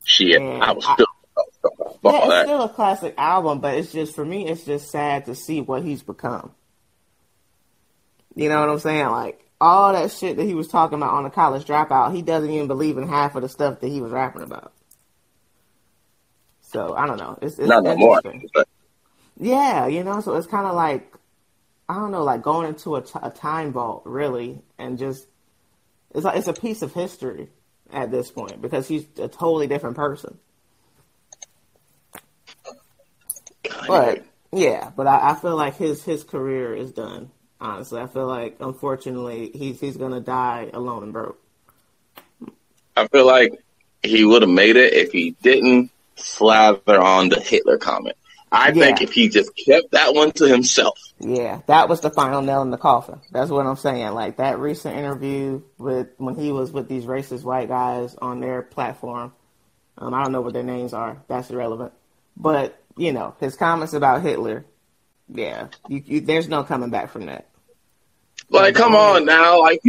Shit, 0.04 0.40
and 0.40 0.62
I 0.62 0.72
was 0.72 0.84
still. 0.84 1.06
I, 1.36 2.10
yeah, 2.10 2.40
it's 2.40 2.48
still 2.48 2.62
a 2.62 2.68
classic 2.68 3.14
album, 3.16 3.60
but 3.60 3.74
it's 3.74 3.92
just 3.92 4.14
for 4.14 4.24
me, 4.24 4.46
it's 4.46 4.64
just 4.64 4.90
sad 4.90 5.26
to 5.26 5.34
see 5.34 5.60
what 5.60 5.82
he's 5.82 6.02
become. 6.02 6.52
You 8.34 8.48
know 8.48 8.60
what 8.60 8.68
I'm 8.68 8.78
saying? 8.78 9.06
Like 9.06 9.44
all 9.60 9.92
that 9.92 10.10
shit 10.10 10.36
that 10.36 10.44
he 10.44 10.54
was 10.54 10.68
talking 10.68 10.98
about 10.98 11.14
on 11.14 11.24
the 11.24 11.30
college 11.30 11.64
dropout, 11.64 12.14
he 12.14 12.22
doesn't 12.22 12.50
even 12.50 12.66
believe 12.66 12.98
in 12.98 13.08
half 13.08 13.34
of 13.34 13.42
the 13.42 13.48
stuff 13.48 13.80
that 13.80 13.88
he 13.88 14.00
was 14.00 14.12
rapping 14.12 14.42
about. 14.42 14.72
So 16.62 16.94
I 16.94 17.06
don't 17.06 17.18
know. 17.18 17.38
It's, 17.40 17.58
it's 17.58 17.68
not 17.68 17.84
no 17.84 17.96
more. 17.96 18.20
Yeah, 19.38 19.86
you 19.86 20.04
know. 20.04 20.20
So 20.20 20.34
it's 20.34 20.46
kind 20.46 20.66
of 20.66 20.74
like 20.74 21.12
I 21.88 21.94
don't 21.94 22.10
know, 22.10 22.24
like 22.24 22.42
going 22.42 22.68
into 22.68 22.96
a, 22.96 23.02
t- 23.02 23.18
a 23.22 23.30
time 23.30 23.72
vault, 23.72 24.02
really, 24.06 24.62
and 24.78 24.98
just 24.98 25.26
it's 26.14 26.24
like 26.24 26.36
it's 26.36 26.48
a 26.48 26.54
piece 26.54 26.82
of 26.82 26.92
history 26.92 27.48
at 27.92 28.10
this 28.10 28.30
point 28.30 28.62
because 28.62 28.88
he's 28.88 29.04
a 29.18 29.28
totally 29.28 29.66
different 29.66 29.96
person. 29.96 30.38
But 33.86 34.24
yeah, 34.52 34.90
but 34.96 35.06
I, 35.06 35.30
I 35.30 35.34
feel 35.34 35.56
like 35.56 35.76
his 35.76 36.02
his 36.02 36.24
career 36.24 36.74
is 36.74 36.92
done. 36.92 37.30
Honestly, 37.64 37.98
I 37.98 38.06
feel 38.08 38.26
like 38.26 38.56
unfortunately 38.60 39.50
he's 39.54 39.80
he's 39.80 39.96
gonna 39.96 40.20
die 40.20 40.68
alone 40.74 41.04
and 41.04 41.12
broke. 41.14 41.40
I 42.94 43.08
feel 43.08 43.26
like 43.26 43.54
he 44.02 44.22
would 44.22 44.42
have 44.42 44.50
made 44.50 44.76
it 44.76 44.92
if 44.92 45.12
he 45.12 45.30
didn't 45.42 45.90
slather 46.14 47.00
on 47.00 47.30
the 47.30 47.40
Hitler 47.40 47.78
comment. 47.78 48.18
I 48.52 48.68
yeah. 48.68 48.84
think 48.84 49.00
if 49.00 49.12
he 49.12 49.30
just 49.30 49.50
kept 49.56 49.92
that 49.92 50.12
one 50.12 50.32
to 50.32 50.46
himself. 50.46 51.00
Yeah, 51.18 51.62
that 51.66 51.88
was 51.88 52.02
the 52.02 52.10
final 52.10 52.42
nail 52.42 52.60
in 52.60 52.70
the 52.70 52.76
coffin. 52.76 53.22
That's 53.32 53.50
what 53.50 53.66
I'm 53.66 53.76
saying. 53.76 54.12
Like 54.12 54.36
that 54.36 54.58
recent 54.58 54.98
interview 54.98 55.62
with 55.78 56.08
when 56.18 56.36
he 56.36 56.52
was 56.52 56.70
with 56.70 56.86
these 56.86 57.06
racist 57.06 57.44
white 57.44 57.68
guys 57.68 58.14
on 58.16 58.40
their 58.40 58.60
platform. 58.60 59.32
Um, 59.96 60.12
I 60.12 60.22
don't 60.22 60.32
know 60.32 60.42
what 60.42 60.52
their 60.52 60.62
names 60.62 60.92
are. 60.92 61.22
That's 61.28 61.50
irrelevant. 61.50 61.94
But 62.36 62.78
you 62.98 63.14
know 63.14 63.34
his 63.40 63.56
comments 63.56 63.94
about 63.94 64.20
Hitler. 64.20 64.66
Yeah, 65.28 65.68
you, 65.88 66.02
you, 66.04 66.20
there's 66.20 66.46
no 66.46 66.62
coming 66.62 66.90
back 66.90 67.10
from 67.10 67.24
that. 67.24 67.48
Like, 68.50 68.74
come 68.74 68.94
on 68.94 69.24
now. 69.24 69.60
Like, 69.60 69.80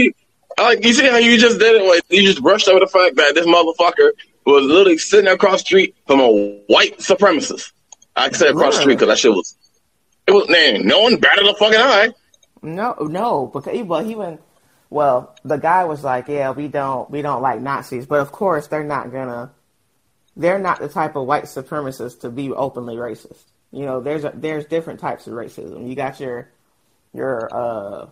like 0.58 0.84
you 0.84 0.94
see 0.94 1.08
how 1.08 1.18
you 1.18 1.38
just 1.38 1.60
did 1.60 1.82
it? 1.82 1.86
Like, 1.86 2.04
you 2.10 2.24
just 2.24 2.42
brushed 2.42 2.68
over 2.68 2.80
the 2.80 2.88
fact 2.88 3.16
that 3.16 3.36
this 3.36 3.46
motherfucker 3.46 4.12
was 4.46 4.64
literally 4.64 4.98
sitting 4.98 5.32
across 5.32 5.62
the 5.62 5.66
street 5.66 5.96
from 6.08 6.20
a 6.20 6.30
white 6.68 7.00
supremacist. 7.00 7.72
I 8.16 8.30
said 8.32 8.52
across 8.52 8.76
the 8.76 8.82
street 8.82 8.96
because 8.96 9.10
that 9.10 9.18
shit 9.18 9.32
was, 9.32 9.58
it 10.28 10.32
was, 10.32 10.48
man, 10.50 10.86
no 10.86 11.02
one 11.02 11.18
batted 11.18 11.46
a 11.46 11.56
fucking 11.56 11.80
eye. 11.80 12.14
No, 12.62 12.94
no, 13.00 13.48
because 13.48 13.74
he, 13.74 13.84
well, 13.84 14.04
he 14.04 14.16
went, 14.16 14.42
well, 14.90 15.36
the 15.44 15.58
guy 15.58 15.84
was 15.84 16.04
like, 16.04 16.28
yeah, 16.28 16.52
we 16.52 16.68
don't, 16.68 17.10
we 17.12 17.22
don't 17.22 17.42
like 17.42 17.60
Nazis, 17.60 18.06
but 18.06 18.22
of 18.22 18.32
course 18.32 18.68
they're 18.68 18.84
not 18.84 19.12
gonna, 19.12 19.52
they're 20.38 20.60
not 20.60 20.80
the 20.80 20.88
type 20.88 21.16
of 21.16 21.28
white 21.28 21.44
supremacists 21.44 22.22
to 22.22 22.30
be 22.30 22.52
openly 22.52 22.96
racist. 22.96 23.44
You 23.72 23.86
know, 23.86 24.00
there's 24.00 24.24
a, 24.24 24.32
there's 24.34 24.66
different 24.66 25.00
types 25.00 25.28
of 25.28 25.34
racism. 25.34 25.88
You 25.90 25.96
got 25.96 26.20
your, 26.20 26.50
your, 27.14 27.50
uh, 27.54 28.08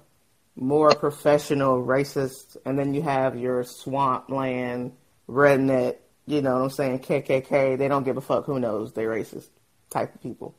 more 0.56 0.92
professional 0.92 1.84
racist, 1.84 2.58
and 2.66 2.78
then 2.78 2.94
you 2.94 3.02
have 3.02 3.38
your 3.38 3.64
swampland 3.64 4.94
redneck. 5.28 5.98
You 6.26 6.42
know 6.42 6.54
what 6.54 6.64
I'm 6.64 6.70
saying? 6.70 7.00
KKK. 7.00 7.78
They 7.78 7.88
don't 7.88 8.04
give 8.04 8.18
a 8.18 8.22
fuck. 8.22 8.46
Who 8.46 8.60
knows? 8.60 8.94
They 8.94 9.04
racist 9.04 9.48
type 9.90 10.16
of 10.16 10.22
people. 10.22 10.56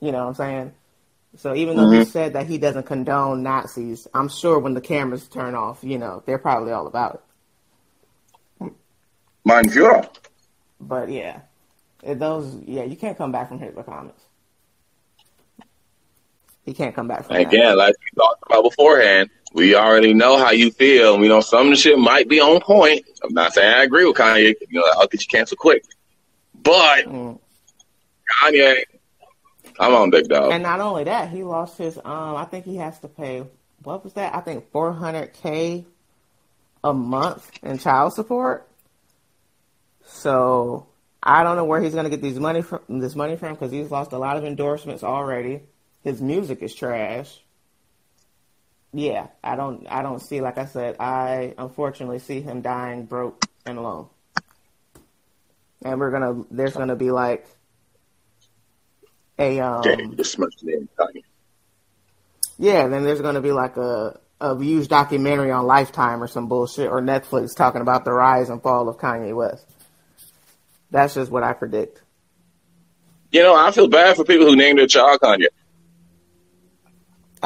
You 0.00 0.12
know 0.12 0.24
what 0.24 0.28
I'm 0.28 0.34
saying? 0.34 0.72
So 1.36 1.54
even 1.54 1.76
though 1.76 1.84
mm-hmm. 1.84 2.00
he 2.00 2.04
said 2.04 2.32
that 2.32 2.46
he 2.46 2.58
doesn't 2.58 2.84
condone 2.84 3.42
Nazis, 3.42 4.08
I'm 4.14 4.28
sure 4.28 4.58
when 4.58 4.74
the 4.74 4.80
cameras 4.80 5.28
turn 5.28 5.54
off, 5.54 5.84
you 5.84 5.98
know, 5.98 6.22
they're 6.24 6.38
probably 6.38 6.72
all 6.72 6.86
about 6.86 7.22
it. 8.60 8.72
Mind 9.44 9.74
you. 9.74 10.02
But 10.80 11.10
yeah, 11.10 11.40
those 12.02 12.54
yeah, 12.66 12.84
you 12.84 12.96
can't 12.96 13.16
come 13.16 13.32
back 13.32 13.48
from 13.48 13.58
Hitler 13.58 13.82
comments. 13.82 14.22
He 16.66 16.74
can't 16.74 16.94
come 16.94 17.08
back 17.08 17.24
from 17.24 17.36
Again, 17.36 17.60
that. 17.70 17.76
like 17.76 17.94
we 17.98 18.20
talked 18.22 18.42
about 18.46 18.62
beforehand, 18.64 19.30
we 19.54 19.74
already 19.74 20.12
know 20.12 20.36
how 20.36 20.50
you 20.50 20.70
feel. 20.72 21.16
We 21.18 21.28
know 21.28 21.40
some 21.40 21.68
of 21.68 21.70
the 21.70 21.76
shit 21.76 21.98
might 21.98 22.28
be 22.28 22.40
on 22.40 22.60
point. 22.60 23.04
I'm 23.24 23.32
not 23.32 23.54
saying 23.54 23.72
I 23.72 23.84
agree 23.84 24.04
with 24.04 24.16
Kanye. 24.16 24.54
You 24.68 24.80
know, 24.80 24.84
I'll 24.96 25.06
get 25.06 25.22
you 25.22 25.28
canceled 25.28 25.58
quick. 25.60 25.84
But 26.54 27.06
Mm. 27.06 27.38
Kanye, 28.42 28.82
I'm 29.78 29.94
on 29.94 30.10
big 30.10 30.28
dog. 30.28 30.50
And 30.52 30.62
not 30.64 30.80
only 30.80 31.04
that, 31.04 31.30
he 31.30 31.44
lost 31.44 31.78
his. 31.78 31.96
Um, 31.98 32.34
I 32.36 32.44
think 32.44 32.64
he 32.64 32.76
has 32.76 32.98
to 33.00 33.08
pay. 33.08 33.44
What 33.84 34.02
was 34.02 34.14
that? 34.14 34.34
I 34.34 34.40
think 34.40 34.70
400k 34.72 35.84
a 36.82 36.92
month 36.92 37.48
in 37.62 37.78
child 37.78 38.12
support. 38.12 38.68
So 40.04 40.86
I 41.22 41.42
don't 41.44 41.56
know 41.56 41.64
where 41.64 41.80
he's 41.80 41.94
gonna 41.94 42.10
get 42.10 42.22
these 42.22 42.38
money 42.40 42.62
from. 42.62 42.80
This 42.88 43.14
money 43.14 43.36
from 43.36 43.54
because 43.54 43.70
he's 43.70 43.90
lost 43.90 44.12
a 44.12 44.18
lot 44.18 44.36
of 44.36 44.44
endorsements 44.44 45.02
already. 45.04 45.62
His 46.06 46.22
music 46.22 46.62
is 46.62 46.72
trash. 46.72 47.40
Yeah, 48.92 49.26
I 49.42 49.56
don't. 49.56 49.88
I 49.90 50.02
don't 50.02 50.20
see. 50.20 50.40
Like 50.40 50.56
I 50.56 50.66
said, 50.66 50.94
I 51.00 51.52
unfortunately 51.58 52.20
see 52.20 52.40
him 52.40 52.62
dying 52.62 53.06
broke 53.06 53.44
and 53.66 53.76
alone. 53.76 54.06
And 55.84 55.98
we're 55.98 56.12
gonna. 56.12 56.44
There's 56.48 56.74
gonna 56.74 56.94
be 56.94 57.10
like 57.10 57.44
a 59.36 59.58
um. 59.58 59.82
Damn, 59.82 60.14
the 60.14 60.48
name 60.62 60.88
Kanye. 60.96 61.24
Yeah, 62.56 62.86
then 62.86 63.02
there's 63.02 63.20
gonna 63.20 63.40
be 63.40 63.50
like 63.50 63.76
a 63.76 64.20
a 64.40 64.56
huge 64.56 64.86
documentary 64.86 65.50
on 65.50 65.66
Lifetime 65.66 66.22
or 66.22 66.28
some 66.28 66.46
bullshit 66.46 66.88
or 66.88 67.00
Netflix 67.00 67.56
talking 67.56 67.80
about 67.80 68.04
the 68.04 68.12
rise 68.12 68.48
and 68.48 68.62
fall 68.62 68.88
of 68.88 68.96
Kanye 68.98 69.34
West. 69.34 69.66
That's 70.92 71.14
just 71.14 71.32
what 71.32 71.42
I 71.42 71.52
predict. 71.52 72.00
You 73.32 73.42
know, 73.42 73.56
I 73.56 73.72
feel 73.72 73.88
bad 73.88 74.14
for 74.14 74.24
people 74.24 74.46
who 74.46 74.54
named 74.54 74.78
their 74.78 74.86
child 74.86 75.18
Kanye. 75.20 75.48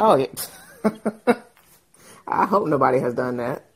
Oh 0.03 0.15
yeah. 0.15 0.25
I 2.27 2.47
hope 2.47 2.67
nobody 2.67 2.97
has 2.99 3.13
done 3.13 3.37
that. 3.37 3.67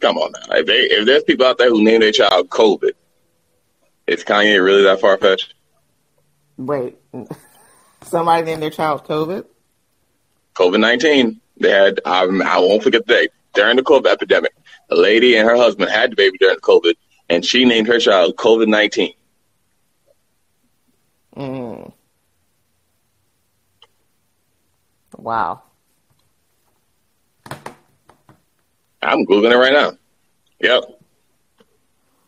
Come 0.00 0.16
on 0.16 0.32
now. 0.32 0.56
If, 0.56 0.66
they, 0.66 0.78
if 0.84 1.04
there's 1.04 1.24
people 1.24 1.44
out 1.44 1.58
there 1.58 1.68
who 1.68 1.84
name 1.84 2.00
their 2.00 2.10
child 2.10 2.48
COVID, 2.48 2.92
is 4.06 4.24
Kanye 4.24 4.64
really 4.64 4.84
that 4.84 4.98
far 4.98 5.18
fetched? 5.18 5.52
Wait, 6.56 6.96
somebody 8.02 8.46
named 8.46 8.62
their 8.62 8.70
child 8.70 9.04
COVID? 9.04 9.44
COVID 10.54 10.80
19. 10.80 11.38
They 11.58 11.70
had, 11.70 12.00
um, 12.06 12.40
I 12.40 12.58
won't 12.58 12.82
forget 12.82 13.06
the 13.06 13.12
day, 13.12 13.28
during 13.52 13.76
the 13.76 13.82
COVID 13.82 14.06
epidemic, 14.06 14.54
a 14.88 14.96
lady 14.96 15.36
and 15.36 15.46
her 15.46 15.56
husband 15.56 15.90
had 15.90 16.12
the 16.12 16.16
baby 16.16 16.38
during 16.38 16.58
COVID, 16.60 16.94
and 17.28 17.44
she 17.44 17.66
named 17.66 17.88
her 17.88 18.00
child 18.00 18.36
COVID 18.36 18.68
19. 18.68 19.12
Mm. 21.36 21.92
Wow. 25.16 25.62
I'm 29.02 29.24
Googling 29.26 29.52
it 29.52 29.56
right 29.56 29.72
now. 29.72 29.92
Yep. 30.60 31.00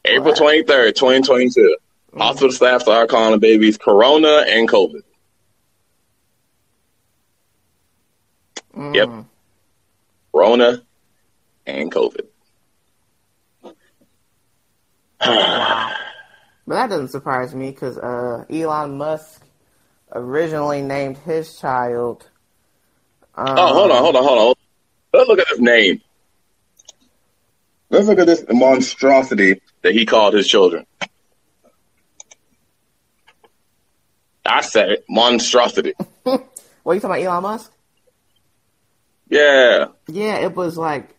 April 0.05 0.35
23rd, 0.35 0.95
2022. 0.95 1.77
Hospital 2.17 2.53
staff 2.53 2.83
started 2.83 3.11
calling 3.11 3.33
the 3.33 3.39
babies 3.39 3.77
Corona 3.77 4.45
and 4.49 4.69
COVID. 4.69 5.03
Yep. 8.95 9.09
Mm. 9.09 9.27
Corona 10.33 10.83
and 11.67 11.93
COVID. 11.93 12.27
But 16.69 16.75
that 16.75 16.91
doesn't 16.91 17.09
surprise 17.09 17.55
me 17.55 17.71
because 17.71 17.97
uh, 17.97 18.45
Elon 18.51 18.99
Musk 18.99 19.43
originally 20.13 20.83
named 20.83 21.17
his 21.17 21.59
child. 21.59 22.29
Um, 23.39 23.47
Oh, 23.57 23.73
hold 23.73 23.91
on, 23.93 24.03
hold 24.03 24.17
on, 24.17 24.25
hold 24.25 24.39
on. 24.39 24.55
Let's 25.13 25.29
look 25.29 25.39
at 25.39 25.49
his 25.49 25.61
name. 25.61 26.01
Let's 27.89 28.09
look 28.09 28.19
at 28.19 28.27
this 28.27 28.45
monstrosity 28.51 29.63
that 29.83 29.93
he 29.93 30.05
called 30.05 30.35
his 30.35 30.49
children. 30.49 30.85
I 34.45 34.61
said 34.63 34.91
it, 34.91 35.05
monstrosity. 35.09 35.95
What 36.85 36.93
are 36.93 36.95
you 36.95 37.01
talking 37.03 37.23
about, 37.23 37.33
Elon 37.33 37.43
Musk? 37.43 37.73
Yeah. 39.29 39.89
Yeah, 40.07 40.37
it 40.39 40.57
was 40.57 40.79
like 40.79 41.15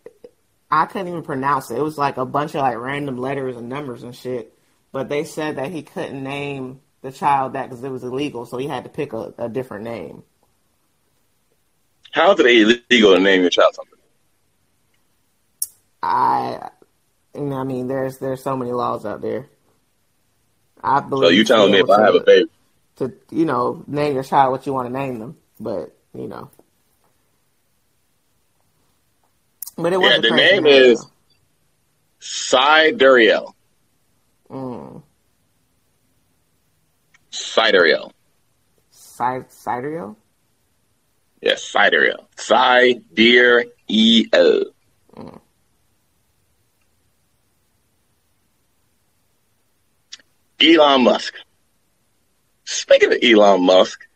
I 0.68 0.86
couldn't 0.86 1.06
even 1.06 1.22
pronounce 1.22 1.70
it. 1.70 1.78
It 1.78 1.82
was 1.82 1.96
like 1.96 2.16
a 2.16 2.26
bunch 2.26 2.56
of 2.56 2.62
like 2.62 2.76
random 2.76 3.18
letters 3.18 3.56
and 3.56 3.68
numbers 3.68 4.02
and 4.02 4.14
shit. 4.14 4.52
But 4.90 5.08
they 5.08 5.22
said 5.22 5.56
that 5.56 5.70
he 5.70 5.82
couldn't 5.82 6.24
name 6.24 6.80
the 7.02 7.12
child 7.12 7.52
that 7.52 7.68
because 7.68 7.84
it 7.84 7.90
was 7.90 8.02
illegal, 8.02 8.46
so 8.46 8.58
he 8.58 8.66
had 8.66 8.82
to 8.82 8.90
pick 8.90 9.12
a, 9.12 9.32
a 9.38 9.48
different 9.48 9.84
name. 9.84 10.24
How 12.12 12.32
is 12.32 12.40
it 12.40 12.46
illegal 12.90 13.14
to 13.14 13.20
name 13.20 13.42
your 13.42 13.50
child 13.50 13.74
something? 13.74 13.98
I, 16.02 16.70
I 17.34 17.64
mean, 17.64 17.88
there's 17.88 18.18
there's 18.18 18.42
so 18.42 18.56
many 18.56 18.72
laws 18.72 19.04
out 19.04 19.20
there. 19.20 19.46
I 20.82 21.00
believe. 21.00 21.28
So 21.28 21.30
you 21.30 21.44
telling 21.44 21.72
me 21.72 21.80
if 21.80 21.90
I 21.90 22.04
have 22.04 22.14
a 22.14 22.20
baby, 22.20 22.50
to 22.96 23.12
you 23.30 23.44
know 23.44 23.84
name 23.86 24.14
your 24.14 24.24
child 24.24 24.52
what 24.52 24.66
you 24.66 24.72
want 24.72 24.88
to 24.88 24.92
name 24.92 25.18
them, 25.18 25.36
but 25.58 25.96
you 26.14 26.26
know. 26.26 26.50
But 29.76 29.92
it 29.92 30.00
was 30.00 30.12
yeah, 30.12 30.20
the 30.20 30.30
name 30.30 30.66
is. 30.66 31.06
Cy 32.22 32.92
Duriel. 32.92 33.54
mm. 34.50 35.02
Cy 37.30 37.72
Duriel. 37.72 38.12
Sidereal? 41.42 41.48
Yes, 41.52 41.64
Cy 41.64 41.90
Duriel. 41.90 42.26
Cy 42.36 43.00
Dear 43.14 43.64
E 43.88 44.26
L. 44.32 44.64
Mm. 45.16 45.40
Elon 50.60 51.04
Musk. 51.04 51.34
Speaking 52.64 53.12
of 53.12 53.18
Elon 53.22 53.62
Musk, 53.64 54.06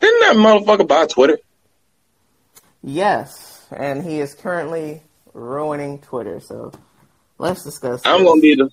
didn't 0.00 0.20
that 0.20 0.36
motherfucker 0.36 0.88
buy 0.88 1.06
Twitter? 1.06 1.38
Yes, 2.82 3.64
and 3.70 4.02
he 4.02 4.18
is 4.18 4.34
currently 4.34 5.02
ruining 5.34 5.98
Twitter. 6.00 6.40
So 6.40 6.72
let's 7.38 7.62
discuss. 7.62 8.02
I'm 8.04 8.20
this. 8.20 8.28
gonna 8.28 8.40
be 8.40 8.54
the 8.56 8.70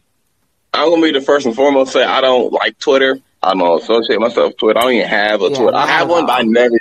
I'm 0.73 0.89
gonna 0.89 1.01
be 1.01 1.11
the 1.11 1.21
first 1.21 1.45
and 1.45 1.55
foremost 1.55 1.91
say 1.93 2.03
I 2.03 2.21
don't 2.21 2.51
like 2.51 2.79
Twitter. 2.79 3.19
I 3.43 3.53
don't 3.53 3.81
associate 3.81 4.19
myself 4.19 4.49
with 4.49 4.57
Twitter. 4.57 4.79
I 4.79 4.81
don't 4.83 4.93
even 4.93 5.07
have 5.07 5.41
a 5.41 5.49
Yeah, 5.49 5.57
Twitter. 5.57 5.75
I 5.77 5.85
have 5.85 6.09
one, 6.09 6.25
but 6.25 6.39
I 6.39 6.41
never. 6.41 6.75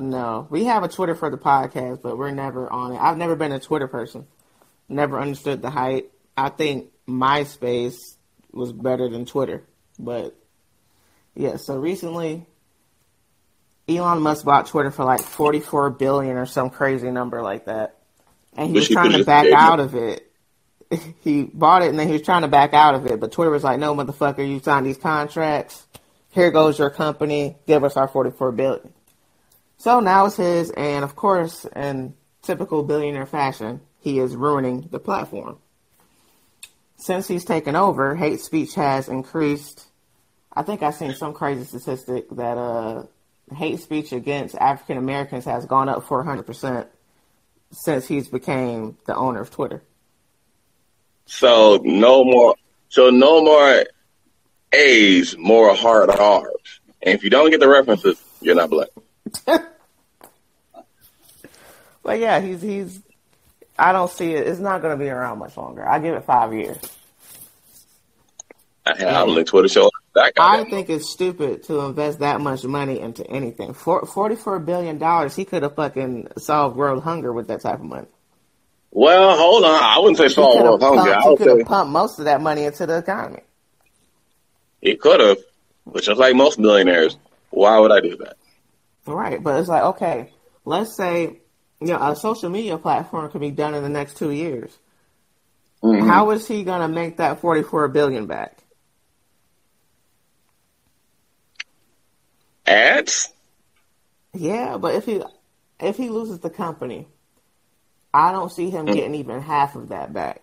No, 0.00 0.46
we 0.50 0.64
have 0.64 0.82
a 0.82 0.88
Twitter 0.88 1.14
for 1.14 1.30
the 1.30 1.36
podcast, 1.38 2.02
but 2.02 2.16
we're 2.16 2.30
never 2.30 2.70
on 2.72 2.92
it. 2.92 2.98
I've 2.98 3.18
never 3.18 3.36
been 3.36 3.52
a 3.52 3.60
Twitter 3.60 3.86
person. 3.86 4.26
Never 4.88 5.20
understood 5.20 5.62
the 5.62 5.70
hype. 5.70 6.12
I 6.36 6.48
think 6.48 6.90
MySpace 7.06 7.96
was 8.50 8.72
better 8.72 9.08
than 9.08 9.26
Twitter, 9.26 9.62
but 9.98 10.34
yeah. 11.34 11.56
So 11.56 11.76
recently, 11.76 12.46
Elon 13.88 14.22
Musk 14.22 14.44
bought 14.44 14.66
Twitter 14.66 14.90
for 14.90 15.04
like 15.04 15.20
forty-four 15.20 15.90
billion 15.90 16.36
or 16.36 16.46
some 16.46 16.70
crazy 16.70 17.10
number 17.10 17.42
like 17.42 17.66
that, 17.66 17.96
and 18.56 18.68
he 18.68 18.74
was 18.74 18.88
trying 18.88 19.12
to 19.12 19.24
back 19.24 19.52
out 19.52 19.80
of 19.80 19.94
it. 19.94 20.26
He 21.20 21.44
bought 21.44 21.82
it 21.82 21.90
and 21.90 21.96
then 21.96 22.08
he 22.08 22.14
was 22.14 22.22
trying 22.22 22.42
to 22.42 22.48
back 22.48 22.74
out 22.74 22.96
of 22.96 23.06
it, 23.06 23.20
but 23.20 23.30
Twitter 23.30 23.50
was 23.52 23.62
like, 23.62 23.78
"No, 23.78 23.94
motherfucker, 23.94 24.48
you 24.48 24.58
signed 24.58 24.84
these 24.84 24.96
contracts. 24.96 25.86
Here 26.30 26.50
goes 26.50 26.80
your 26.80 26.90
company. 26.90 27.56
Give 27.68 27.84
us 27.84 27.96
our 27.96 28.08
forty-four 28.08 28.50
billion. 28.50 28.92
So 29.80 30.00
now 30.00 30.26
it's 30.26 30.36
his, 30.36 30.70
and 30.72 31.04
of 31.04 31.16
course, 31.16 31.64
in 31.74 32.12
typical 32.42 32.82
billionaire 32.82 33.24
fashion, 33.24 33.80
he 34.00 34.18
is 34.18 34.36
ruining 34.36 34.88
the 34.90 34.98
platform. 34.98 35.56
Since 36.96 37.26
he's 37.26 37.46
taken 37.46 37.74
over, 37.74 38.14
hate 38.14 38.40
speech 38.40 38.74
has 38.74 39.08
increased. 39.08 39.86
I 40.52 40.64
think 40.64 40.82
I've 40.82 40.96
seen 40.96 41.14
some 41.14 41.32
crazy 41.32 41.64
statistic 41.64 42.28
that 42.32 42.58
uh, 42.58 43.04
hate 43.56 43.80
speech 43.80 44.12
against 44.12 44.54
African 44.54 44.98
Americans 44.98 45.46
has 45.46 45.64
gone 45.64 45.88
up 45.88 46.04
400% 46.04 46.86
since 47.72 48.06
he's 48.06 48.28
became 48.28 48.98
the 49.06 49.16
owner 49.16 49.40
of 49.40 49.50
Twitter. 49.50 49.82
So 51.24 51.80
no 51.82 52.22
more. 52.22 52.54
So 52.90 53.08
no 53.08 53.42
more 53.42 53.86
A's, 54.74 55.38
more 55.38 55.74
hard 55.74 56.10
R's. 56.10 56.80
And 57.00 57.14
if 57.14 57.24
you 57.24 57.30
don't 57.30 57.50
get 57.50 57.60
the 57.60 57.68
references, 57.68 58.22
you're 58.42 58.56
not 58.56 58.68
black. 58.68 58.90
But 62.02 62.18
yeah, 62.18 62.40
he's 62.40 62.62
he's. 62.62 63.00
I 63.78 63.92
don't 63.92 64.10
see 64.10 64.32
it. 64.32 64.46
It's 64.46 64.58
not 64.58 64.82
going 64.82 64.98
to 64.98 65.02
be 65.02 65.10
around 65.10 65.38
much 65.38 65.56
longer. 65.56 65.86
I 65.86 65.98
give 65.98 66.14
it 66.14 66.24
five 66.24 66.52
years. 66.52 66.78
I, 68.86 68.92
I 68.92 68.94
don't 68.94 69.34
let 69.34 69.46
Twitter 69.46 69.68
show 69.68 69.90
guy. 70.14 70.32
I 70.36 70.64
think 70.64 70.90
it's 70.90 71.08
stupid 71.08 71.62
to 71.64 71.80
invest 71.80 72.18
that 72.20 72.40
much 72.40 72.64
money 72.64 73.00
into 73.00 73.26
anything. 73.30 73.74
For 73.74 74.06
forty-four 74.06 74.60
billion 74.60 74.98
dollars, 74.98 75.36
he 75.36 75.44
could 75.44 75.62
have 75.62 75.76
fucking 75.76 76.28
solved 76.38 76.76
world 76.76 77.02
hunger 77.02 77.32
with 77.32 77.48
that 77.48 77.60
type 77.60 77.80
of 77.80 77.84
money. 77.84 78.06
Well, 78.90 79.36
hold 79.36 79.64
on. 79.64 79.82
I 79.82 79.98
wouldn't 79.98 80.18
say 80.18 80.28
solve 80.28 80.60
world 80.62 80.82
hunger. 80.82 81.14
I 81.14 81.22
pumped, 81.22 81.22
he 81.22 81.28
would 81.30 81.38
could 81.38 81.58
have 81.58 81.68
pumped 81.68 81.92
most 81.92 82.18
of 82.18 82.24
that 82.24 82.40
money 82.40 82.64
into 82.64 82.86
the 82.86 82.98
economy. 82.98 83.42
he 84.80 84.96
could 84.96 85.20
have, 85.20 85.38
but 85.86 86.02
just 86.02 86.18
like 86.18 86.34
most 86.34 86.58
millionaires, 86.58 87.16
why 87.50 87.78
would 87.78 87.92
I 87.92 88.00
do 88.00 88.16
that? 88.16 88.36
Right, 89.10 89.42
but 89.42 89.60
it's 89.60 89.68
like 89.68 89.82
okay, 89.82 90.32
let's 90.64 90.96
say 90.96 91.40
you 91.80 91.86
know, 91.88 92.10
a 92.10 92.14
social 92.14 92.50
media 92.50 92.76
platform 92.78 93.30
could 93.30 93.40
be 93.40 93.50
done 93.50 93.74
in 93.74 93.82
the 93.82 93.88
next 93.88 94.16
two 94.16 94.30
years. 94.30 94.76
Mm-hmm. 95.82 96.06
How 96.06 96.30
is 96.30 96.46
he 96.46 96.62
gonna 96.62 96.88
make 96.88 97.16
that 97.16 97.40
forty 97.40 97.62
four 97.62 97.88
billion 97.88 98.26
back? 98.26 98.58
Ads? 102.66 103.32
Yeah, 104.34 104.76
but 104.76 104.94
if 104.94 105.06
he 105.06 105.22
if 105.80 105.96
he 105.96 106.10
loses 106.10 106.40
the 106.40 106.50
company, 106.50 107.08
I 108.12 108.32
don't 108.32 108.52
see 108.52 108.68
him 108.68 108.86
mm. 108.86 108.92
getting 108.92 109.14
even 109.14 109.40
half 109.40 109.74
of 109.74 109.88
that 109.88 110.12
back. 110.12 110.42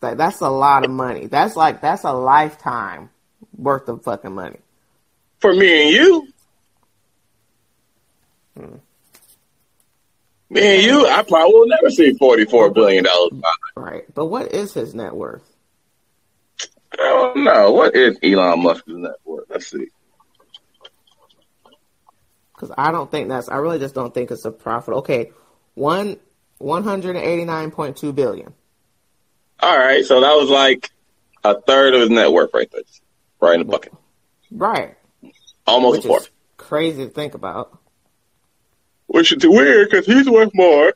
Like 0.00 0.16
that's 0.16 0.40
a 0.40 0.50
lot 0.50 0.84
of 0.84 0.90
money. 0.90 1.26
That's 1.26 1.54
like 1.54 1.80
that's 1.80 2.02
a 2.02 2.12
lifetime 2.12 3.10
worth 3.56 3.88
of 3.88 4.02
fucking 4.02 4.34
money. 4.34 4.58
For 5.38 5.54
me 5.54 5.84
and 5.84 5.90
you. 5.94 6.28
Hmm. 8.56 8.76
Me 10.50 10.76
and 10.76 10.82
you, 10.82 11.06
I 11.06 11.22
probably 11.22 11.54
will 11.54 11.66
never 11.66 11.90
see 11.90 12.12
forty-four 12.12 12.70
billion 12.70 13.04
dollars. 13.04 13.32
Right, 13.74 14.04
but 14.14 14.26
what 14.26 14.52
is 14.52 14.74
his 14.74 14.94
net 14.94 15.14
worth? 15.14 15.48
I 16.92 16.96
don't 16.96 17.44
know. 17.44 17.72
What 17.72 17.96
is 17.96 18.18
Elon 18.22 18.62
Musk's 18.62 18.86
net 18.88 19.12
worth? 19.24 19.46
Let's 19.48 19.68
see. 19.68 19.86
Because 22.54 22.74
I 22.76 22.92
don't 22.92 23.10
think 23.10 23.28
that's. 23.30 23.48
I 23.48 23.56
really 23.56 23.78
just 23.78 23.94
don't 23.94 24.12
think 24.12 24.30
it's 24.30 24.44
a 24.44 24.50
profit. 24.50 24.94
Okay, 24.96 25.32
one 25.74 26.18
one 26.58 26.84
hundred 26.84 27.16
eighty-nine 27.16 27.70
point 27.70 27.96
two 27.96 28.12
billion. 28.12 28.52
All 29.60 29.78
right, 29.78 30.04
so 30.04 30.20
that 30.20 30.34
was 30.34 30.50
like 30.50 30.90
a 31.44 31.58
third 31.58 31.94
of 31.94 32.02
his 32.02 32.10
net 32.10 32.30
worth, 32.30 32.50
right 32.52 32.70
there, 32.70 32.82
right 33.40 33.54
in 33.54 33.60
the 33.60 33.72
bucket. 33.72 33.94
Right. 34.50 34.96
Almost 35.66 35.98
Which 35.98 36.04
a 36.04 36.08
fourth. 36.08 36.30
Crazy 36.58 37.06
to 37.06 37.10
think 37.10 37.34
about. 37.34 37.78
Which 39.12 39.30
is 39.30 39.46
weird 39.46 39.90
because 39.90 40.06
he's 40.06 40.28
worth 40.28 40.54
more 40.54 40.94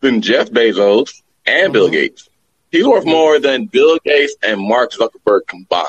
than 0.00 0.22
Jeff 0.22 0.50
Bezos 0.50 1.20
and 1.44 1.64
mm-hmm. 1.64 1.72
Bill 1.74 1.90
Gates. 1.90 2.30
He's 2.70 2.86
worth 2.86 3.04
more 3.04 3.38
than 3.38 3.66
Bill 3.66 3.98
Gates 4.02 4.34
and 4.42 4.58
Mark 4.58 4.92
Zuckerberg 4.92 5.46
combined. 5.46 5.86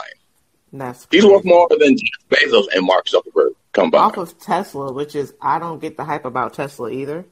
That's 0.73 1.07
he's 1.09 1.25
worth 1.25 1.45
more 1.45 1.69
than 1.69 1.95
Jeff 1.97 2.29
Bezos 2.29 2.67
and 2.75 2.85
Mark 2.85 3.05
Zuckerberg 3.05 3.51
combined. 3.71 4.03
Off 4.03 4.17
of 4.17 4.37
Tesla, 4.37 4.91
which 4.91 5.15
is 5.15 5.33
I 5.41 5.59
don't 5.59 5.79
get 5.79 5.95
the 5.95 6.03
hype 6.03 6.25
about 6.25 6.55
Tesla 6.55 6.91
either, 6.91 7.25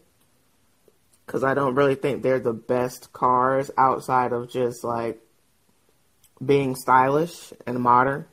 because 1.26 1.44
I 1.44 1.54
don't 1.54 1.76
really 1.76 1.96
think 1.96 2.24
they're 2.24 2.40
the 2.40 2.54
best 2.54 3.12
cars 3.12 3.70
outside 3.78 4.32
of 4.32 4.50
just 4.50 4.86
like 4.86 5.20
being 6.44 6.76
stylish 6.76 7.52
and 7.68 7.80
modern. 7.80 8.26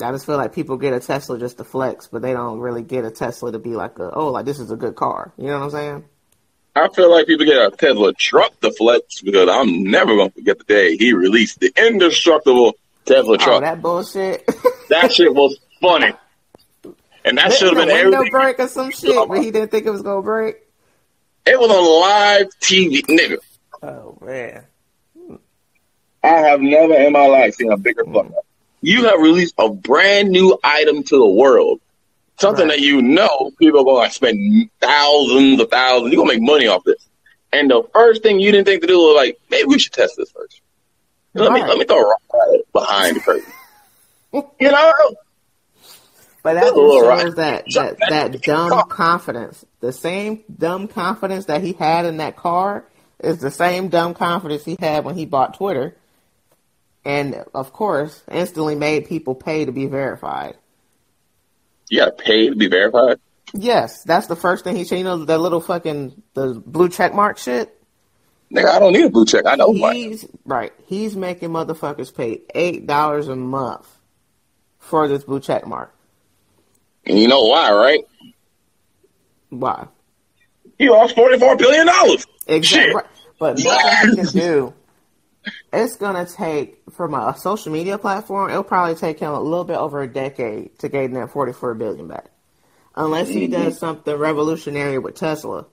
I 0.00 0.12
just 0.12 0.26
feel 0.26 0.36
like 0.36 0.54
people 0.54 0.76
get 0.76 0.92
a 0.92 1.00
Tesla 1.00 1.40
just 1.40 1.58
to 1.58 1.64
flex, 1.64 2.06
but 2.06 2.22
they 2.22 2.32
don't 2.32 2.60
really 2.60 2.82
get 2.82 3.04
a 3.04 3.10
Tesla 3.10 3.50
to 3.50 3.58
be 3.58 3.74
like 3.74 3.98
a 3.98 4.12
oh 4.12 4.28
like 4.28 4.44
this 4.44 4.60
is 4.60 4.70
a 4.70 4.76
good 4.76 4.94
car. 4.94 5.32
You 5.36 5.48
know 5.48 5.58
what 5.58 5.64
I'm 5.64 5.70
saying? 5.70 6.04
I 6.76 6.88
feel 6.94 7.10
like 7.10 7.26
people 7.26 7.46
get 7.46 7.56
a 7.56 7.76
Tesla 7.76 8.12
truck 8.14 8.60
to 8.60 8.70
flex 8.70 9.20
because 9.22 9.48
I'm 9.48 9.82
never 9.82 10.16
gonna 10.16 10.30
forget 10.30 10.58
the 10.58 10.64
day 10.64 10.96
he 10.96 11.14
released 11.14 11.58
the 11.58 11.72
indestructible 11.76 12.76
Tesla 13.06 13.34
oh, 13.34 13.36
truck. 13.38 13.56
Oh, 13.56 13.60
that 13.60 13.82
bullshit. 13.82 14.46
that 14.88 15.12
shit 15.12 15.34
was 15.34 15.58
funny, 15.80 16.12
and 17.24 17.36
that 17.36 17.52
should 17.54 17.76
have 17.76 17.88
been 17.88 18.12
window 18.12 18.30
break 18.30 18.60
or 18.60 18.68
some 18.68 18.92
shit, 18.92 19.28
but 19.28 19.42
he 19.42 19.50
didn't 19.50 19.72
think 19.72 19.84
it 19.84 19.90
was 19.90 20.02
gonna 20.02 20.22
break. 20.22 20.58
It 21.44 21.58
was 21.58 21.70
on 21.70 22.00
live 22.00 22.46
TV, 22.60 23.02
nigga. 23.06 23.38
Oh 23.82 24.16
man. 24.24 24.64
I 26.22 26.28
have 26.28 26.60
never 26.60 26.94
in 26.94 27.12
my 27.12 27.26
life 27.26 27.54
seen 27.54 27.72
a 27.72 27.76
bigger 27.76 28.04
fuck 28.04 28.26
up 28.26 28.44
you 28.80 29.04
have 29.04 29.20
released 29.20 29.54
a 29.58 29.68
brand 29.68 30.30
new 30.30 30.58
item 30.62 31.02
to 31.04 31.16
the 31.16 31.26
world. 31.26 31.80
Something 32.40 32.68
right. 32.68 32.78
that 32.78 32.84
you 32.84 33.02
know 33.02 33.50
people 33.58 33.80
are 33.80 33.84
going 33.84 34.08
to 34.08 34.14
spend 34.14 34.70
thousands 34.80 35.60
of 35.60 35.70
thousands. 35.70 36.12
You're 36.12 36.24
going 36.24 36.36
to 36.36 36.40
make 36.40 36.48
money 36.48 36.68
off 36.68 36.84
this. 36.84 37.08
And 37.52 37.70
the 37.70 37.82
first 37.92 38.22
thing 38.22 38.38
you 38.38 38.52
didn't 38.52 38.66
think 38.66 38.82
to 38.82 38.86
do 38.86 38.98
was 38.98 39.16
like, 39.16 39.38
maybe 39.50 39.66
we 39.66 39.78
should 39.78 39.92
test 39.92 40.16
this 40.16 40.30
first. 40.30 40.60
Let 41.34 41.50
right. 41.50 41.62
me 41.62 41.68
let 41.68 41.78
me 41.78 41.84
throw 41.84 42.00
a 42.00 42.08
rock 42.08 42.22
behind 42.72 43.16
the 43.16 43.20
curtain. 43.20 43.52
you 44.32 44.70
know? 44.70 44.92
But 46.42 46.54
that 46.54 46.74
shows 46.74 47.34
that 47.34 47.64
that, 47.74 47.98
that 48.08 48.42
dumb 48.42 48.88
confidence. 48.88 49.64
The 49.80 49.92
same 49.92 50.44
dumb 50.56 50.88
confidence 50.88 51.46
that 51.46 51.62
he 51.62 51.72
had 51.72 52.06
in 52.06 52.18
that 52.18 52.36
car 52.36 52.84
is 53.20 53.38
the 53.38 53.50
same 53.50 53.88
dumb 53.88 54.14
confidence 54.14 54.64
he 54.64 54.76
had 54.78 55.04
when 55.04 55.16
he 55.16 55.26
bought 55.26 55.54
Twitter 55.54 55.96
and 57.08 57.42
of 57.54 57.72
course, 57.72 58.22
instantly 58.30 58.74
made 58.74 59.08
people 59.08 59.34
pay 59.34 59.64
to 59.64 59.72
be 59.72 59.86
verified. 59.86 60.56
You 61.88 62.00
gotta 62.00 62.12
pay 62.12 62.50
to 62.50 62.54
be 62.54 62.68
verified. 62.68 63.18
Yes, 63.54 64.02
that's 64.02 64.26
the 64.26 64.36
first 64.36 64.62
thing 64.62 64.76
he 64.76 64.84
said. 64.84 64.98
You 64.98 65.04
know 65.04 65.24
that 65.24 65.38
little 65.38 65.62
fucking 65.62 66.22
the 66.34 66.62
blue 66.66 66.90
check 66.90 67.14
mark 67.14 67.38
shit. 67.38 67.74
Nigga, 68.54 68.68
I 68.68 68.78
don't 68.78 68.92
need 68.92 69.06
a 69.06 69.10
blue 69.10 69.24
check. 69.24 69.46
I 69.46 69.56
know 69.56 69.72
he's 69.72 70.26
right. 70.44 70.70
He's 70.84 71.16
making 71.16 71.48
motherfuckers 71.48 72.14
pay 72.14 72.42
eight 72.54 72.86
dollars 72.86 73.28
a 73.28 73.36
month 73.36 73.88
for 74.78 75.08
this 75.08 75.24
blue 75.24 75.40
check 75.40 75.66
mark. 75.66 75.94
And 77.06 77.18
you 77.18 77.26
know 77.26 77.44
why, 77.44 77.72
right? 77.72 78.04
Why? 79.48 79.88
He 80.76 80.90
lost 80.90 81.14
forty 81.14 81.38
four 81.38 81.56
billion 81.56 81.86
dollars. 81.86 82.26
Exactly. 82.46 83.00
Shit. 83.00 83.06
But 83.38 83.58
nothing 83.60 84.10
he 84.10 84.16
can 84.16 84.26
do 84.32 84.74
it's 85.72 85.96
gonna 85.96 86.26
take 86.26 86.78
from 86.92 87.14
a 87.14 87.36
social 87.36 87.72
media 87.72 87.98
platform. 87.98 88.50
It'll 88.50 88.62
probably 88.62 88.94
take 88.94 89.18
him 89.20 89.32
a 89.32 89.40
little 89.40 89.64
bit 89.64 89.76
over 89.76 90.02
a 90.02 90.08
decade 90.08 90.78
to 90.80 90.88
gain 90.88 91.12
that 91.14 91.30
forty-four 91.30 91.74
billion 91.74 92.08
back, 92.08 92.26
unless 92.94 93.28
he 93.28 93.48
mm-hmm. 93.48 93.64
does 93.64 93.78
something 93.78 94.14
revolutionary 94.14 94.98
with 94.98 95.14
Tesla. 95.14 95.66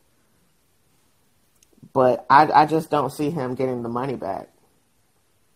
But 1.93 2.25
I, 2.29 2.51
I 2.51 2.65
just 2.65 2.89
don't 2.89 3.11
see 3.11 3.29
him 3.29 3.55
getting 3.55 3.81
the 3.81 3.89
money 3.89 4.15
back. 4.15 4.49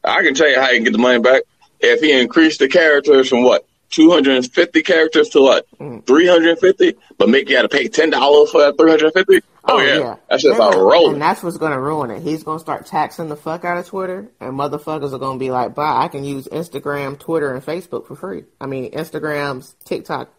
I 0.03 0.23
can 0.23 0.33
tell 0.33 0.49
you 0.49 0.59
how 0.59 0.67
he 0.67 0.75
can 0.75 0.85
get 0.85 0.93
the 0.93 0.99
money 0.99 1.19
back 1.19 1.43
if 1.79 1.99
he 1.99 2.17
increased 2.17 2.59
the 2.59 2.69
characters 2.69 3.27
from 3.27 3.43
what 3.43 3.65
250 3.91 4.83
characters 4.83 5.29
to 5.29 5.41
what? 5.41 5.65
Mm. 5.79 6.05
350? 6.05 6.95
But 7.17 7.29
make 7.29 7.49
you 7.49 7.55
had 7.55 7.63
to 7.63 7.69
pay 7.69 7.87
$10 7.89 8.11
for 8.49 8.61
that 8.61 8.77
350? 8.77 9.41
Oh, 9.69 9.77
oh 9.77 9.81
yeah. 9.81 9.99
yeah. 9.99 10.15
That's 10.29 10.43
just 10.43 10.59
yeah. 10.59 10.73
a 10.73 10.83
roll. 10.83 11.11
And 11.11 11.21
that's 11.21 11.43
what's 11.43 11.57
going 11.57 11.71
to 11.71 11.79
ruin 11.79 12.11
it. 12.11 12.21
He's 12.21 12.43
going 12.43 12.57
to 12.57 12.61
start 12.61 12.85
taxing 12.85 13.29
the 13.29 13.35
fuck 13.35 13.65
out 13.65 13.77
of 13.77 13.87
Twitter, 13.87 14.29
and 14.39 14.53
motherfuckers 14.53 15.13
are 15.13 15.19
going 15.19 15.37
to 15.37 15.43
be 15.43 15.51
like, 15.51 15.75
"Bye, 15.75 16.03
I 16.03 16.07
can 16.07 16.23
use 16.23 16.47
Instagram, 16.47 17.19
Twitter, 17.19 17.53
and 17.53 17.63
Facebook 17.63 18.07
for 18.07 18.15
free. 18.15 18.45
I 18.59 18.65
mean, 18.65 18.91
Instagrams, 18.91 19.75
TikTok, 19.83 20.33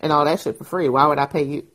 and 0.00 0.12
all 0.12 0.24
that 0.24 0.40
shit 0.40 0.58
for 0.58 0.64
free. 0.64 0.88
Why 0.88 1.06
would 1.06 1.18
I 1.18 1.26
pay 1.26 1.44
you? 1.44 1.66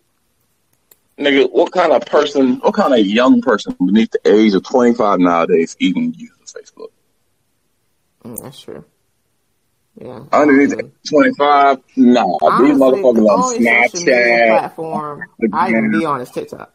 Nigga, 1.17 1.51
what 1.51 1.71
kind 1.71 1.91
of 1.91 2.05
person, 2.05 2.55
what 2.57 2.73
kind 2.73 2.93
of 2.93 3.05
young 3.05 3.41
person 3.41 3.75
beneath 3.85 4.11
the 4.11 4.19
age 4.25 4.55
of 4.55 4.63
25 4.63 5.19
nowadays 5.19 5.75
even 5.79 6.13
uses 6.13 6.53
Facebook? 6.53 6.89
Mm, 8.23 8.41
that's 8.41 8.59
true. 8.59 8.83
Yeah. 9.99 10.23
Underneath 10.31 10.73
um, 10.73 10.91
25, 11.07 11.77
no. 11.97 12.39
Honestly, 12.41 12.71
These 12.71 12.79
motherfuckers 12.79 13.29
on 13.29 13.57
Snapchat. 13.59 14.47
Platform 14.47 15.23
I 15.53 15.69
even 15.69 15.91
be 15.91 16.05
on 16.05 16.21
is 16.21 16.31
TikTok. 16.31 16.73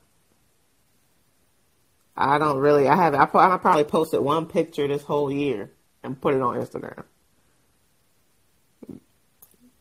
I 2.17 2.39
don't 2.39 2.59
really. 2.59 2.89
I 2.89 2.97
have. 2.97 3.15
I, 3.15 3.23
I 3.23 3.57
probably 3.59 3.85
posted 3.85 4.21
one 4.21 4.47
picture 4.47 4.89
this 4.89 5.03
whole 5.03 5.31
year 5.31 5.71
and 6.03 6.21
put 6.21 6.35
it 6.35 6.43
on 6.43 6.57
Instagram. 6.57 7.05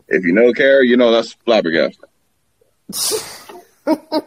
If 0.07 0.23
you 0.23 0.33
know 0.33 0.53
Kara, 0.53 0.85
you 0.85 0.97
know 0.97 1.11
that's 1.11 1.33
flabbergasted. 1.33 2.05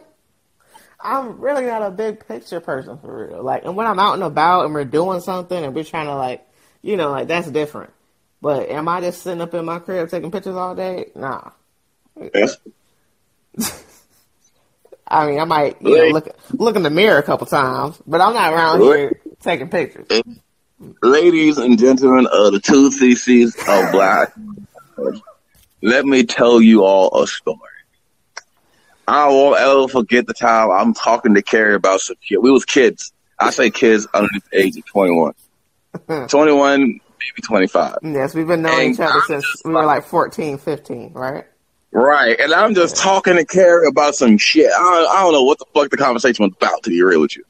I'm 1.03 1.39
really 1.39 1.65
not 1.65 1.81
a 1.81 1.89
big 1.89 2.27
picture 2.27 2.59
person 2.59 2.99
for 2.99 3.27
real. 3.27 3.43
Like, 3.43 3.65
and 3.65 3.75
when 3.75 3.87
I'm 3.87 3.97
out 3.97 4.13
and 4.13 4.23
about 4.23 4.65
and 4.65 4.73
we're 4.73 4.85
doing 4.85 5.21
something 5.21 5.63
and 5.63 5.73
we're 5.73 5.83
trying 5.83 6.05
to 6.07 6.15
like, 6.15 6.47
you 6.81 6.95
know, 6.97 7.09
like 7.09 7.27
that's 7.27 7.49
different. 7.49 7.91
But 8.41 8.69
am 8.69 8.87
I 8.87 9.01
just 9.01 9.21
sitting 9.21 9.41
up 9.41 9.53
in 9.53 9.65
my 9.65 9.79
crib 9.79 10.09
taking 10.09 10.31
pictures 10.31 10.55
all 10.55 10.75
day? 10.75 11.11
Nah. 11.15 11.51
Yes. 12.33 12.57
I 15.07 15.27
mean, 15.27 15.39
I 15.39 15.43
might 15.43 15.81
you 15.81 15.97
know, 15.97 16.13
look 16.13 16.29
look 16.53 16.75
in 16.75 16.83
the 16.83 16.89
mirror 16.89 17.17
a 17.17 17.23
couple 17.23 17.45
times, 17.45 18.01
but 18.07 18.21
I'm 18.21 18.33
not 18.33 18.53
around 18.53 18.81
here 18.81 19.19
taking 19.41 19.69
pictures. 19.69 20.07
Ladies 21.03 21.57
and 21.57 21.77
gentlemen 21.77 22.27
of 22.31 22.53
the 22.53 22.59
two 22.59 22.89
CCs 22.89 23.57
of 23.67 23.91
Black, 23.91 24.33
let 25.81 26.05
me 26.05 26.23
tell 26.23 26.61
you 26.61 26.85
all 26.85 27.21
a 27.21 27.27
story. 27.27 27.59
I 29.07 29.27
won't 29.27 29.59
ever 29.59 29.87
forget 29.89 30.27
the 30.27 30.33
time 30.33 30.71
I'm 30.71 30.93
talking 30.93 31.33
to 31.33 31.41
Carrie 31.41 31.75
about 31.75 31.99
some 31.99 32.15
shit. 32.21 32.41
We 32.41 32.49
was 32.49 32.63
kids. 32.63 33.11
I 33.37 33.49
say 33.49 33.69
kids 33.69 34.07
under 34.13 34.29
the 34.51 34.59
age 34.59 34.77
of 34.77 34.85
21. 34.85 35.33
21, 36.29 36.99
maybe 37.21 37.41
25. 37.45 37.97
Yes, 38.03 38.33
we've 38.33 38.47
been 38.47 38.61
knowing 38.61 38.79
and 38.79 38.93
each 38.93 38.99
other 38.99 39.13
I'm 39.13 39.21
since 39.27 39.45
we 39.63 39.73
were 39.73 39.85
like 39.85 40.03
14, 40.05 40.57
15, 40.57 41.13
right? 41.13 41.45
Right. 41.91 42.39
And 42.39 42.53
I'm 42.53 42.73
just 42.73 42.97
yeah. 42.97 43.03
talking 43.03 43.35
to 43.35 43.45
Carrie 43.45 43.87
about 43.87 44.15
some 44.15 44.37
shit. 44.37 44.71
I 44.71 44.79
don't, 44.79 45.09
I 45.09 45.21
don't 45.21 45.33
know 45.33 45.43
what 45.43 45.59
the 45.59 45.65
fuck 45.73 45.89
the 45.89 45.97
conversation 45.97 46.43
was 46.43 46.53
about, 46.55 46.83
to 46.83 46.89
be 46.89 47.01
real 47.01 47.21
with 47.21 47.35
you. 47.35 47.43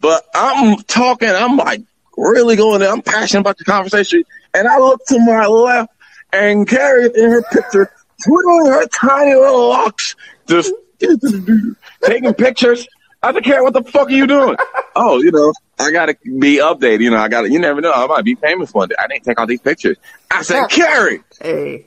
But 0.00 0.24
I'm 0.34 0.76
talking, 0.84 1.28
I'm 1.28 1.56
like 1.56 1.82
really 2.16 2.56
going 2.56 2.80
there. 2.80 2.92
I'm 2.92 3.02
passionate 3.02 3.40
about 3.40 3.58
the 3.58 3.64
conversation. 3.64 4.22
And 4.54 4.68
I 4.68 4.78
look 4.78 5.04
to 5.06 5.18
my 5.18 5.46
left 5.46 5.92
and 6.32 6.68
Carrie 6.68 7.10
in 7.14 7.30
her 7.30 7.42
picture, 7.42 7.92
twiddling 8.24 8.66
her 8.66 8.86
tiny 8.88 9.34
little 9.34 9.68
locks, 9.68 10.14
just 10.46 10.72
taking 12.02 12.34
pictures. 12.34 12.86
I 13.22 13.32
don't 13.32 13.44
care 13.44 13.62
what 13.62 13.72
the 13.72 13.82
fuck 13.82 14.08
are 14.08 14.12
you 14.12 14.26
doing. 14.26 14.56
Oh, 15.00 15.22
you 15.22 15.30
know, 15.30 15.52
I 15.78 15.92
gotta 15.92 16.16
be 16.24 16.56
updated. 16.56 17.02
You 17.02 17.10
know, 17.10 17.18
I 17.18 17.28
gotta. 17.28 17.48
You 17.48 17.60
never 17.60 17.80
know. 17.80 17.92
I 17.92 18.04
might 18.08 18.24
be 18.24 18.34
famous 18.34 18.74
one 18.74 18.88
day. 18.88 18.96
I 18.98 19.06
didn't 19.06 19.22
take 19.22 19.38
all 19.38 19.46
these 19.46 19.60
pictures. 19.60 19.96
I 20.28 20.42
said, 20.42 20.66
Carrie, 20.66 21.20
Hey, 21.40 21.86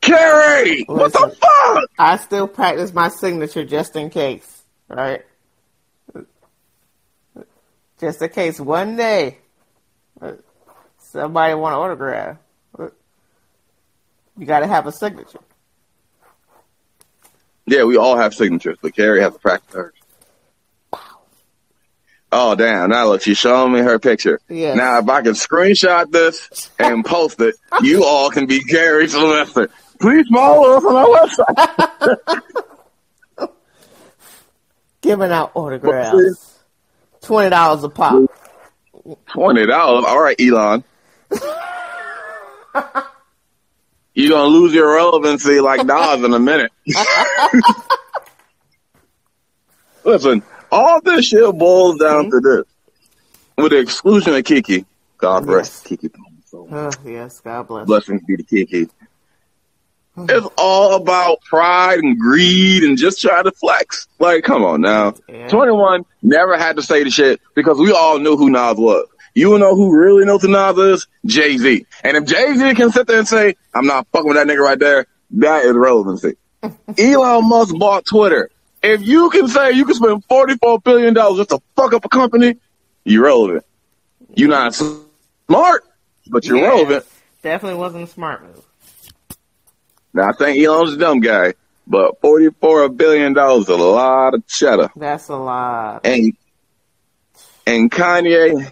Carrie, 0.00 0.84
what 0.84 1.12
the 1.12 1.36
fuck? 1.38 1.90
I 1.98 2.16
still 2.16 2.48
practice 2.48 2.94
my 2.94 3.08
signature 3.08 3.66
just 3.66 3.96
in 3.96 4.08
case, 4.08 4.62
right? 4.88 5.26
Just 8.00 8.22
in 8.22 8.30
case 8.30 8.58
one 8.58 8.96
day 8.96 9.36
uh, 10.22 10.32
somebody 10.98 11.52
want 11.52 11.74
an 11.74 11.80
autograph, 11.80 12.38
you 14.38 14.46
got 14.46 14.60
to 14.60 14.66
have 14.66 14.86
a 14.86 14.92
signature. 14.92 15.40
Yeah, 17.66 17.84
we 17.84 17.98
all 17.98 18.16
have 18.16 18.32
signatures, 18.32 18.78
but 18.80 18.96
Carrie 18.96 19.20
has 19.20 19.34
to 19.34 19.38
practice 19.38 19.74
hers. 19.74 19.92
Oh 22.38 22.54
damn! 22.54 22.90
Now 22.90 23.06
look, 23.08 23.22
she's 23.22 23.38
showing 23.38 23.72
me 23.72 23.78
her 23.78 23.98
picture. 23.98 24.38
Yeah. 24.46 24.74
Now, 24.74 24.98
if 24.98 25.08
I 25.08 25.22
can 25.22 25.32
screenshot 25.32 26.10
this 26.12 26.70
and 26.78 27.02
post 27.02 27.40
it, 27.40 27.54
you 27.80 28.04
all 28.04 28.28
can 28.28 28.44
be 28.44 28.62
Gary 28.62 29.08
Sylvester. 29.08 29.70
Please 29.98 30.26
follow 30.30 30.76
us 30.76 30.84
on 30.84 30.96
our 30.96 31.06
website. 33.38 33.48
Giving 35.00 35.32
out 35.32 35.52
autographs, 35.54 36.58
twenty 37.22 37.48
dollars 37.48 37.82
a 37.84 37.88
pop. 37.88 38.30
Twenty 39.32 39.64
dollars. 39.64 40.04
All 40.06 40.20
right, 40.20 40.38
Elon. 40.38 40.84
You're 44.12 44.30
gonna 44.30 44.48
lose 44.48 44.74
your 44.74 44.94
relevancy 44.94 45.60
like 45.60 45.86
Nas 45.86 46.22
in 46.22 46.34
a 46.34 46.38
minute. 46.38 46.70
Listen, 50.04 50.42
all 50.70 51.00
this 51.00 51.26
shit 51.26 51.52
boils 51.56 51.98
down 51.98 52.30
mm-hmm. 52.30 52.30
to 52.30 52.40
this. 52.40 52.64
With 53.56 53.72
the 53.72 53.78
exclusion 53.78 54.34
of 54.34 54.44
Keke, 54.44 54.84
God 55.18 55.46
rest 55.46 55.84
Keke. 55.84 56.10
Oh, 56.52 56.90
yes, 57.04 57.40
God 57.40 57.68
bless. 57.68 57.86
blessings 57.86 58.22
be 58.26 58.36
to 58.36 58.42
Keke. 58.42 58.90
Hmm. 60.14 60.26
It's 60.28 60.46
all 60.56 60.94
about 60.94 61.40
pride 61.42 61.98
and 61.98 62.18
greed 62.18 62.82
and 62.82 62.96
just 62.96 63.20
trying 63.20 63.44
to 63.44 63.52
flex. 63.52 64.08
Like, 64.18 64.44
come 64.44 64.64
on 64.64 64.80
now. 64.80 65.14
Yeah. 65.28 65.48
21 65.48 66.04
never 66.22 66.56
had 66.56 66.76
to 66.76 66.82
say 66.82 67.04
the 67.04 67.10
shit 67.10 67.40
because 67.54 67.78
we 67.78 67.92
all 67.92 68.18
knew 68.18 68.36
who 68.36 68.50
Nas 68.50 68.76
was. 68.76 69.06
You 69.34 69.58
know 69.58 69.76
who 69.76 69.94
really 69.94 70.24
knows 70.24 70.40
who 70.40 70.48
Nas 70.48 70.78
is? 70.78 71.06
Jay 71.26 71.58
Z. 71.58 71.86
And 72.02 72.16
if 72.16 72.24
Jay 72.24 72.54
Z 72.54 72.74
can 72.74 72.90
sit 72.90 73.06
there 73.06 73.18
and 73.18 73.28
say, 73.28 73.54
I'm 73.74 73.86
not 73.86 74.06
fucking 74.10 74.28
with 74.28 74.36
that 74.38 74.46
nigga 74.46 74.64
right 74.64 74.78
there, 74.78 75.06
that 75.32 75.66
is 75.66 75.74
relevancy. 75.74 76.36
Elon 76.98 77.46
Musk 77.46 77.76
bought 77.76 78.06
Twitter. 78.06 78.50
If 78.86 79.02
you 79.06 79.30
can 79.30 79.48
say 79.48 79.72
you 79.72 79.84
can 79.84 79.94
spend 79.94 80.26
$44 80.28 80.82
billion 80.84 81.14
just 81.14 81.50
to 81.50 81.60
fuck 81.74 81.92
up 81.92 82.04
a 82.04 82.08
company, 82.08 82.56
you're 83.04 83.24
relevant. 83.24 83.64
You're 84.34 84.48
not 84.48 84.74
smart, 84.74 85.84
but 86.28 86.44
you're 86.46 86.58
Yeah. 86.58 86.68
relevant. 86.68 87.04
Definitely 87.42 87.78
wasn't 87.78 88.04
a 88.04 88.06
smart 88.06 88.42
move. 88.42 88.62
Now 90.14 90.28
I 90.28 90.32
think 90.32 90.64
Elon's 90.64 90.92
a 90.94 90.96
dumb 90.96 91.20
guy, 91.20 91.54
but 91.86 92.20
forty-four 92.20 92.88
billion 92.90 93.32
dollars 93.34 93.64
is 93.64 93.68
a 93.68 93.76
lot 93.76 94.34
of 94.34 94.46
cheddar. 94.46 94.90
That's 94.96 95.28
a 95.28 95.36
lot. 95.36 96.00
And 96.06 96.32
and 97.66 97.90
Kanye, 97.90 98.70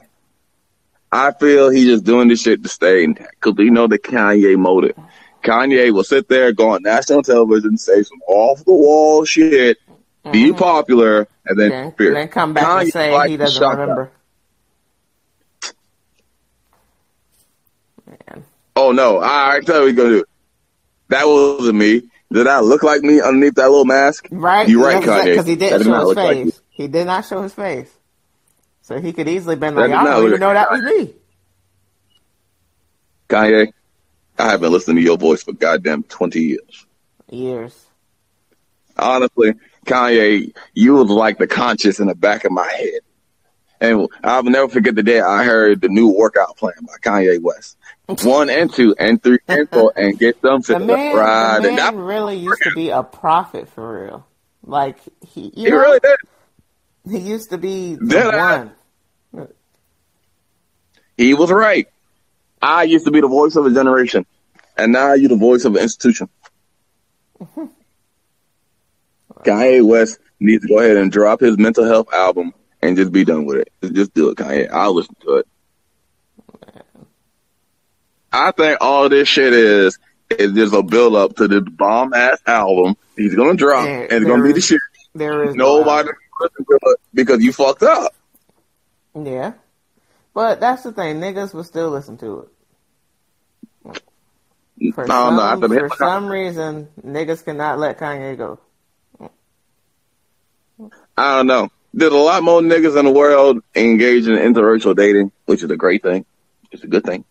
I 1.13 1.33
feel 1.33 1.71
he's 1.71 1.87
just 1.87 2.05
doing 2.05 2.29
this 2.29 2.41
shit 2.43 2.63
to 2.63 2.69
stay 2.69 3.05
intact 3.05 3.33
because 3.41 3.57
we 3.57 3.71
know 3.71 3.87
the 3.87 3.99
Kanye 3.99 4.57
motive. 4.57 4.97
Kanye 5.43 5.93
will 5.93 6.05
sit 6.05 6.29
there, 6.29 6.53
go 6.53 6.71
on 6.71 6.83
national 6.83 7.23
television, 7.23 7.77
say 7.77 8.03
some 8.03 8.21
off 8.27 8.65
the 8.65 8.73
wall 8.73 9.25
shit, 9.27 9.77
be 10.33 10.51
mm-hmm. 10.51 10.59
popular, 10.59 11.29
and 11.45 11.59
then 11.59 11.71
disappear. 11.71 12.15
then 12.15 12.29
come 12.29 12.55
back 12.55 12.83
and 12.83 12.93
say 12.93 13.13
like 13.13 13.31
he 13.31 13.37
doesn't 13.37 13.63
remember. 13.63 14.11
Oh 18.77 18.93
no, 18.93 19.19
I, 19.19 19.57
I 19.57 19.61
tell 19.61 19.77
you 19.77 19.81
what 19.83 19.89
he's 19.89 19.97
gonna 19.97 20.09
do. 20.11 20.25
That 21.09 21.27
wasn't 21.27 21.79
me. 21.79 22.03
Did 22.33 22.47
I 22.47 22.61
look 22.61 22.83
like 22.83 23.03
me 23.03 23.21
underneath 23.21 23.55
that 23.55 23.69
little 23.69 23.85
mask? 23.85 24.27
Right? 24.31 24.69
You're 24.69 24.83
right, 24.83 25.03
Kanye. 25.03 25.25
Because 25.25 25.47
he 25.47 25.57
didn't 25.57 25.79
did 25.79 25.85
show 25.85 25.95
his 25.95 26.05
look 26.05 26.17
like 26.17 26.37
face. 26.37 26.61
he 26.71 26.89
did 26.89 27.07
not 27.07 27.25
show 27.25 27.43
his 27.43 27.55
face. 27.55 27.93
So 28.83 29.01
he 29.01 29.13
could 29.13 29.29
easily 29.29 29.57
been 29.57 29.75
like, 29.75 29.91
I 29.91 30.05
don't 30.05 30.27
even 30.27 30.41
know 30.41 30.53
that 30.53 30.71
was 30.71 30.83
me. 30.83 31.15
Kanye, 33.29 33.73
I 34.39 34.51
haven't 34.51 34.73
listened 34.73 34.97
to 34.97 35.03
your 35.03 35.17
voice 35.17 35.45
for 35.45 35.53
goddamn 35.53 36.03
twenty 36.03 36.41
years. 36.41 36.87
Years. 37.31 37.87
honestly, 38.99 39.55
Kanye, 39.85 40.55
you 40.75 40.95
was 40.95 41.09
like 41.11 41.39
the 41.39 41.47
conscious 41.47 42.01
in 42.01 42.09
the 42.09 42.15
back 42.15 42.45
of 42.45 42.53
my 42.53 42.67
head. 42.67 43.01
And 43.81 44.09
I'll 44.23 44.43
never 44.45 44.69
forget 44.69 44.95
the 44.95 45.03
day 45.03 45.21
I 45.21 45.45
heard 45.45 45.81
the 45.81 45.89
new 45.89 46.09
workout 46.09 46.57
plan 46.57 46.73
by 46.83 46.95
Kanye 47.03 47.41
West. 47.43 47.77
One 48.23 48.49
and 48.51 48.73
two 48.73 48.95
and 48.99 49.23
three 49.23 49.39
and 49.49 49.69
four 49.71 49.93
and 49.97 50.19
get 50.19 50.41
them 50.43 50.63
to 50.63 50.73
The 50.75 50.79
the, 50.79 50.85
man, 50.87 51.17
ride. 51.17 51.63
the 51.63 51.69
And 51.69 51.77
man 51.77 51.95
that, 51.97 52.01
really 52.01 52.37
used 52.37 52.63
to 52.63 52.71
be 52.75 52.91
a 52.91 53.03
prophet 53.03 53.69
for 53.69 54.05
real. 54.05 54.27
Like 54.67 54.99
he, 55.27 55.43
you 55.55 55.65
he 55.65 55.71
know, 55.71 55.77
really 55.79 56.01
did. 56.01 56.17
he 57.11 57.19
used 57.19 57.51
to 57.51 57.59
be 57.59 57.97
the 57.97 58.19
I? 58.33 58.59
one. 59.33 59.49
He 61.17 61.35
was 61.35 61.51
right. 61.51 61.87
I 62.63 62.85
used 62.85 63.05
to 63.05 63.11
be 63.11 63.21
the 63.21 63.29
voice 63.29 63.57
of 63.57 63.67
a 63.67 63.71
generation. 63.71 64.25
And 64.77 64.93
now 64.93 65.13
you're 65.15 65.29
the 65.29 65.37
voice 65.37 65.65
of 65.65 65.77
an 65.77 65.83
institution. 65.83 66.29
Kanye 69.45 69.87
West 69.87 70.19
needs 70.41 70.63
to 70.63 70.69
go 70.69 70.81
ahead 70.81 70.97
and 70.97 71.11
drop 71.13 71.41
his 71.41 71.57
mental 71.59 71.85
health 71.85 72.13
album 72.13 72.53
and 72.83 72.97
just 72.97 73.13
be 73.13 73.25
done 73.25 73.45
with 73.45 73.59
it. 73.59 73.95
Just 73.95 74.15
do 74.15 74.31
it, 74.31 74.37
Kanye. 74.37 74.71
I'll 74.71 74.95
listen 74.95 75.15
to 75.23 75.37
it. 75.37 75.47
I 78.33 78.51
think 78.51 78.79
all 78.81 79.09
this 79.09 79.29
shit 79.29 79.53
is 79.53 79.99
is 80.31 80.53
just 80.53 80.75
a 80.75 80.83
build 80.83 81.15
up 81.15 81.37
to 81.37 81.47
the 81.47 81.61
bomb 81.61 82.13
ass 82.15 82.41
album 82.47 82.97
he's 83.17 83.35
gonna 83.35 83.55
drop 83.55 83.85
There- 83.85 84.03
and 84.05 84.13
it's 84.13 84.25
gonna 84.25 84.43
be 84.43 84.53
the 84.53 84.61
shit. 84.61 84.81
There 85.15 85.45
is 85.45 85.55
no 85.55 85.79
Nobody 85.79 86.09
listen 86.41 86.65
to 86.65 86.79
it 86.83 87.01
because 87.13 87.43
you 87.43 87.53
fucked 87.53 87.85
up. 87.85 88.13
Yeah. 89.15 89.53
But 90.33 90.59
that's 90.59 90.83
the 90.83 90.91
thing, 90.93 91.21
niggas 91.21 91.55
will 91.55 91.63
still 91.63 91.91
listen 91.91 92.17
to 92.19 92.41
it. 92.41 94.03
For, 94.93 95.07
don't 95.07 95.37
some, 95.39 95.61
the 95.61 95.69
for 95.69 95.97
some 95.97 96.27
reason, 96.27 96.89
niggas 97.07 97.45
cannot 97.45 97.79
let 97.79 97.99
Kanye 97.99 98.37
go. 98.37 98.59
I 101.17 101.37
don't 101.37 101.47
know. 101.47 101.69
There's 101.93 102.13
a 102.13 102.17
lot 102.17 102.43
more 102.43 102.61
niggas 102.61 102.99
in 102.99 103.05
the 103.05 103.13
world 103.13 103.61
engaged 103.75 104.27
in 104.27 104.35
interracial 104.37 104.97
dating, 104.97 105.31
which 105.47 105.63
is 105.63 105.71
a 105.71 105.77
great 105.77 106.03
thing. 106.03 106.25
It's 106.73 106.83
a 106.83 106.89
good 106.89 107.05
thing. 107.05 107.25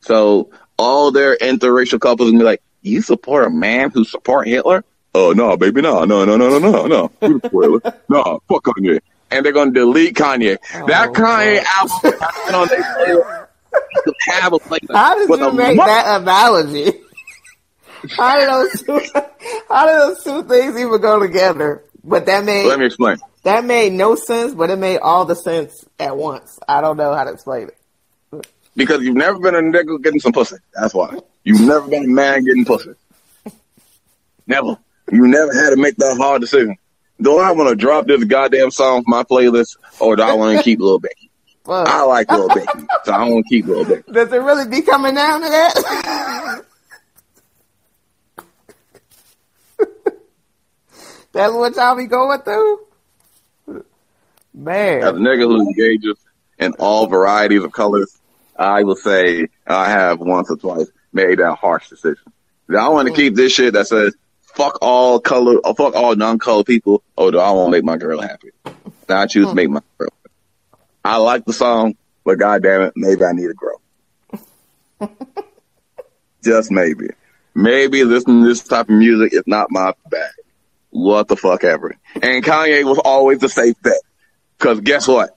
So 0.00 0.50
all 0.78 1.10
their 1.12 1.36
interracial 1.36 2.00
couples 2.00 2.32
will 2.32 2.38
be 2.38 2.44
like, 2.44 2.62
"You 2.82 3.02
support 3.02 3.46
a 3.46 3.50
man 3.50 3.90
who 3.90 4.04
support 4.04 4.48
Hitler?" 4.48 4.84
Oh 5.14 5.32
no, 5.32 5.56
baby, 5.56 5.80
no, 5.80 6.04
no, 6.04 6.24
no, 6.24 6.36
no, 6.36 6.58
no, 6.58 6.58
no, 6.58 6.86
no. 6.86 7.10
We 7.20 7.40
support 7.40 7.64
Hitler. 7.84 7.94
No, 8.08 8.40
fuck 8.48 8.64
Kanye. 8.64 9.00
And 9.30 9.44
they're 9.44 9.52
gonna 9.52 9.70
delete 9.72 10.16
Kanye. 10.16 10.58
that 10.86 11.08
Oh, 11.08 11.12
Kanye 11.12 11.62
God. 11.62 12.10
album 12.12 12.54
on 12.54 12.68
their 12.68 12.82
playlist. 12.82 13.46
You 13.72 14.02
could 14.04 14.14
have 14.26 14.52
a 14.52 14.58
playlist 14.58 14.94
How 14.94 15.14
did 15.18 15.28
you 15.28 15.52
make 15.52 15.76
mo- 15.76 15.86
that 15.86 16.20
analogy? 16.20 16.92
How 18.16 18.38
did 18.38 18.48
those 18.48 18.82
two, 18.82 19.00
how 19.68 19.86
did 19.86 19.96
those 19.96 20.22
two 20.22 20.42
things 20.44 20.78
even 20.78 21.00
go 21.00 21.18
together? 21.18 21.82
But 22.06 22.26
that 22.26 22.44
made 22.44 22.66
Let 22.66 22.78
me 22.78 22.86
explain. 22.86 23.16
that 23.42 23.64
made 23.64 23.92
no 23.92 24.14
sense, 24.14 24.54
but 24.54 24.70
it 24.70 24.76
made 24.78 24.98
all 24.98 25.24
the 25.24 25.34
sense 25.34 25.84
at 25.98 26.16
once. 26.16 26.58
I 26.68 26.80
don't 26.80 26.96
know 26.96 27.12
how 27.14 27.24
to 27.24 27.32
explain 27.32 27.68
it. 27.68 28.46
Because 28.76 29.02
you've 29.02 29.16
never 29.16 29.38
been 29.38 29.54
a 29.54 29.58
nigga 29.60 30.00
getting 30.02 30.20
some 30.20 30.32
pussy. 30.32 30.56
That's 30.74 30.94
why. 30.94 31.18
You've 31.44 31.62
never 31.62 31.88
been 31.88 32.04
a 32.04 32.08
man 32.08 32.44
getting 32.44 32.64
pussy. 32.64 32.90
Never. 34.46 34.76
You 35.10 35.26
never 35.26 35.52
had 35.52 35.70
to 35.70 35.76
make 35.76 35.96
that 35.96 36.16
hard 36.16 36.42
decision. 36.42 36.76
Do 37.20 37.38
I 37.38 37.50
want 37.52 37.70
to 37.70 37.74
drop 37.76 38.06
this 38.06 38.22
goddamn 38.24 38.70
song 38.70 39.02
from 39.02 39.10
my 39.10 39.22
playlist 39.22 39.76
or 39.98 40.14
do 40.16 40.22
I 40.22 40.34
want 40.34 40.58
to 40.58 40.62
keep 40.64 40.78
Lil 40.78 40.98
Becky? 41.00 41.30
I 41.68 42.04
like 42.04 42.30
Lil 42.30 42.48
Becky, 42.54 42.86
so 43.04 43.12
I 43.12 43.24
want 43.28 43.44
to 43.46 43.48
keep 43.48 43.66
Lil 43.66 43.84
Becky. 43.84 44.12
Does 44.12 44.32
it 44.32 44.36
really 44.36 44.68
be 44.68 44.82
coming 44.82 45.14
down 45.14 45.40
to 45.40 45.48
that? 45.48 46.64
That's 51.36 51.52
what 51.52 51.76
y'all 51.76 51.96
be 51.96 52.06
going 52.06 52.40
through? 52.40 52.80
Man. 54.54 55.02
As 55.02 55.10
a 55.10 55.18
nigga 55.18 55.42
who 55.42 55.60
engages 55.60 56.16
in 56.58 56.72
all 56.78 57.06
varieties 57.08 57.62
of 57.62 57.72
colors, 57.72 58.18
I 58.58 58.84
will 58.84 58.96
say 58.96 59.48
I 59.66 59.90
have 59.90 60.18
once 60.18 60.50
or 60.50 60.56
twice 60.56 60.86
made 61.12 61.38
that 61.40 61.56
harsh 61.56 61.90
decision. 61.90 62.32
Do 62.70 62.78
I 62.78 62.88
want 62.88 63.08
to 63.08 63.14
keep 63.14 63.34
this 63.34 63.52
shit 63.52 63.74
that 63.74 63.86
says 63.86 64.16
fuck 64.54 64.78
all 64.80 65.20
color 65.20 65.58
or 65.58 65.74
fuck 65.74 65.94
all 65.94 66.16
non-color 66.16 66.64
people, 66.64 67.02
oh, 67.18 67.26
or 67.26 67.32
do 67.32 67.38
I 67.38 67.50
want 67.50 67.66
to 67.66 67.70
make 67.72 67.84
my 67.84 67.98
girl 67.98 68.22
happy? 68.22 68.52
Now 69.06 69.20
I 69.20 69.26
choose 69.26 69.48
to 69.48 69.54
make 69.54 69.68
my 69.68 69.82
girl. 69.98 70.08
happy. 70.22 70.34
I 71.04 71.18
like 71.18 71.44
the 71.44 71.52
song, 71.52 71.96
but 72.24 72.38
goddamn 72.38 72.80
it, 72.80 72.92
maybe 72.96 73.22
I 73.22 73.32
need 73.32 73.48
to 73.48 73.54
grow. 73.54 75.10
Just 76.42 76.70
maybe. 76.70 77.08
Maybe 77.54 78.04
listening 78.04 78.42
to 78.42 78.48
this 78.48 78.62
type 78.62 78.88
of 78.88 78.94
music 78.94 79.34
is 79.34 79.42
not 79.46 79.70
my 79.70 79.92
bag. 80.08 80.32
What 80.96 81.28
the 81.28 81.36
fuck 81.36 81.62
ever. 81.64 81.94
And 82.14 82.42
Kanye 82.42 82.84
was 82.84 82.98
always 82.98 83.38
the 83.38 83.48
safe 83.48 83.76
bet. 83.82 84.00
Cause 84.58 84.80
guess 84.80 85.06
what? 85.06 85.36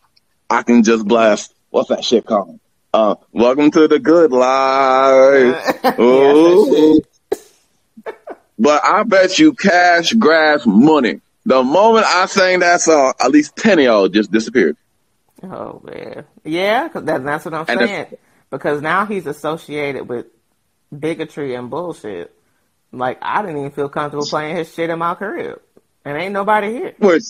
I 0.50 0.63
can 0.63 0.84
just 0.84 1.06
blast, 1.06 1.54
what's 1.69 1.89
that 1.89 2.04
shit 2.06 2.26
called? 2.26 2.60
Uh, 2.93 3.15
welcome 3.34 3.69
to 3.72 3.88
the 3.88 4.00
good 4.00 4.32
life. 4.32 6.00
Ooh. 6.00 7.02
but 8.60 8.86
I 8.86 9.04
bet 9.04 9.38
you 9.38 9.54
cash, 9.54 10.13
grass, 10.13 10.65
money. 10.65 11.19
The 11.45 11.62
moment 11.63 12.06
I 12.06 12.26
sang 12.28 12.60
that 12.60 12.82
song, 12.82 13.13
at 13.19 13.32
least 13.32 13.56
10 13.58 13.80
of 13.80 13.86
y'all 13.86 14.08
just 14.08 14.32
disappeared. 14.32 14.78
Oh 15.43 15.82
man, 15.86 16.26
yeah, 16.43 16.89
'cause 16.89 17.04
that, 17.06 17.24
that's 17.24 17.45
what 17.45 17.54
I'm 17.54 17.65
And 17.67 17.80
saying. 17.80 18.06
Because 18.50 18.82
now 18.82 19.06
he's 19.06 19.26
associated 19.26 20.08
with 20.10 20.26
bigotry 20.98 21.56
and 21.56 21.69
bullshit. 21.69 22.34
Like 22.91 23.19
I 23.21 23.41
didn't 23.41 23.58
even 23.58 23.71
feel 23.71 23.89
comfortable 23.89 24.25
playing 24.25 24.56
his 24.56 24.73
shit 24.73 24.89
in 24.89 24.99
my 24.99 25.13
crib, 25.15 25.62
and 26.06 26.17
ain't 26.17 26.34
nobody 26.34 26.71
here. 26.71 26.95
Which, 26.99 27.23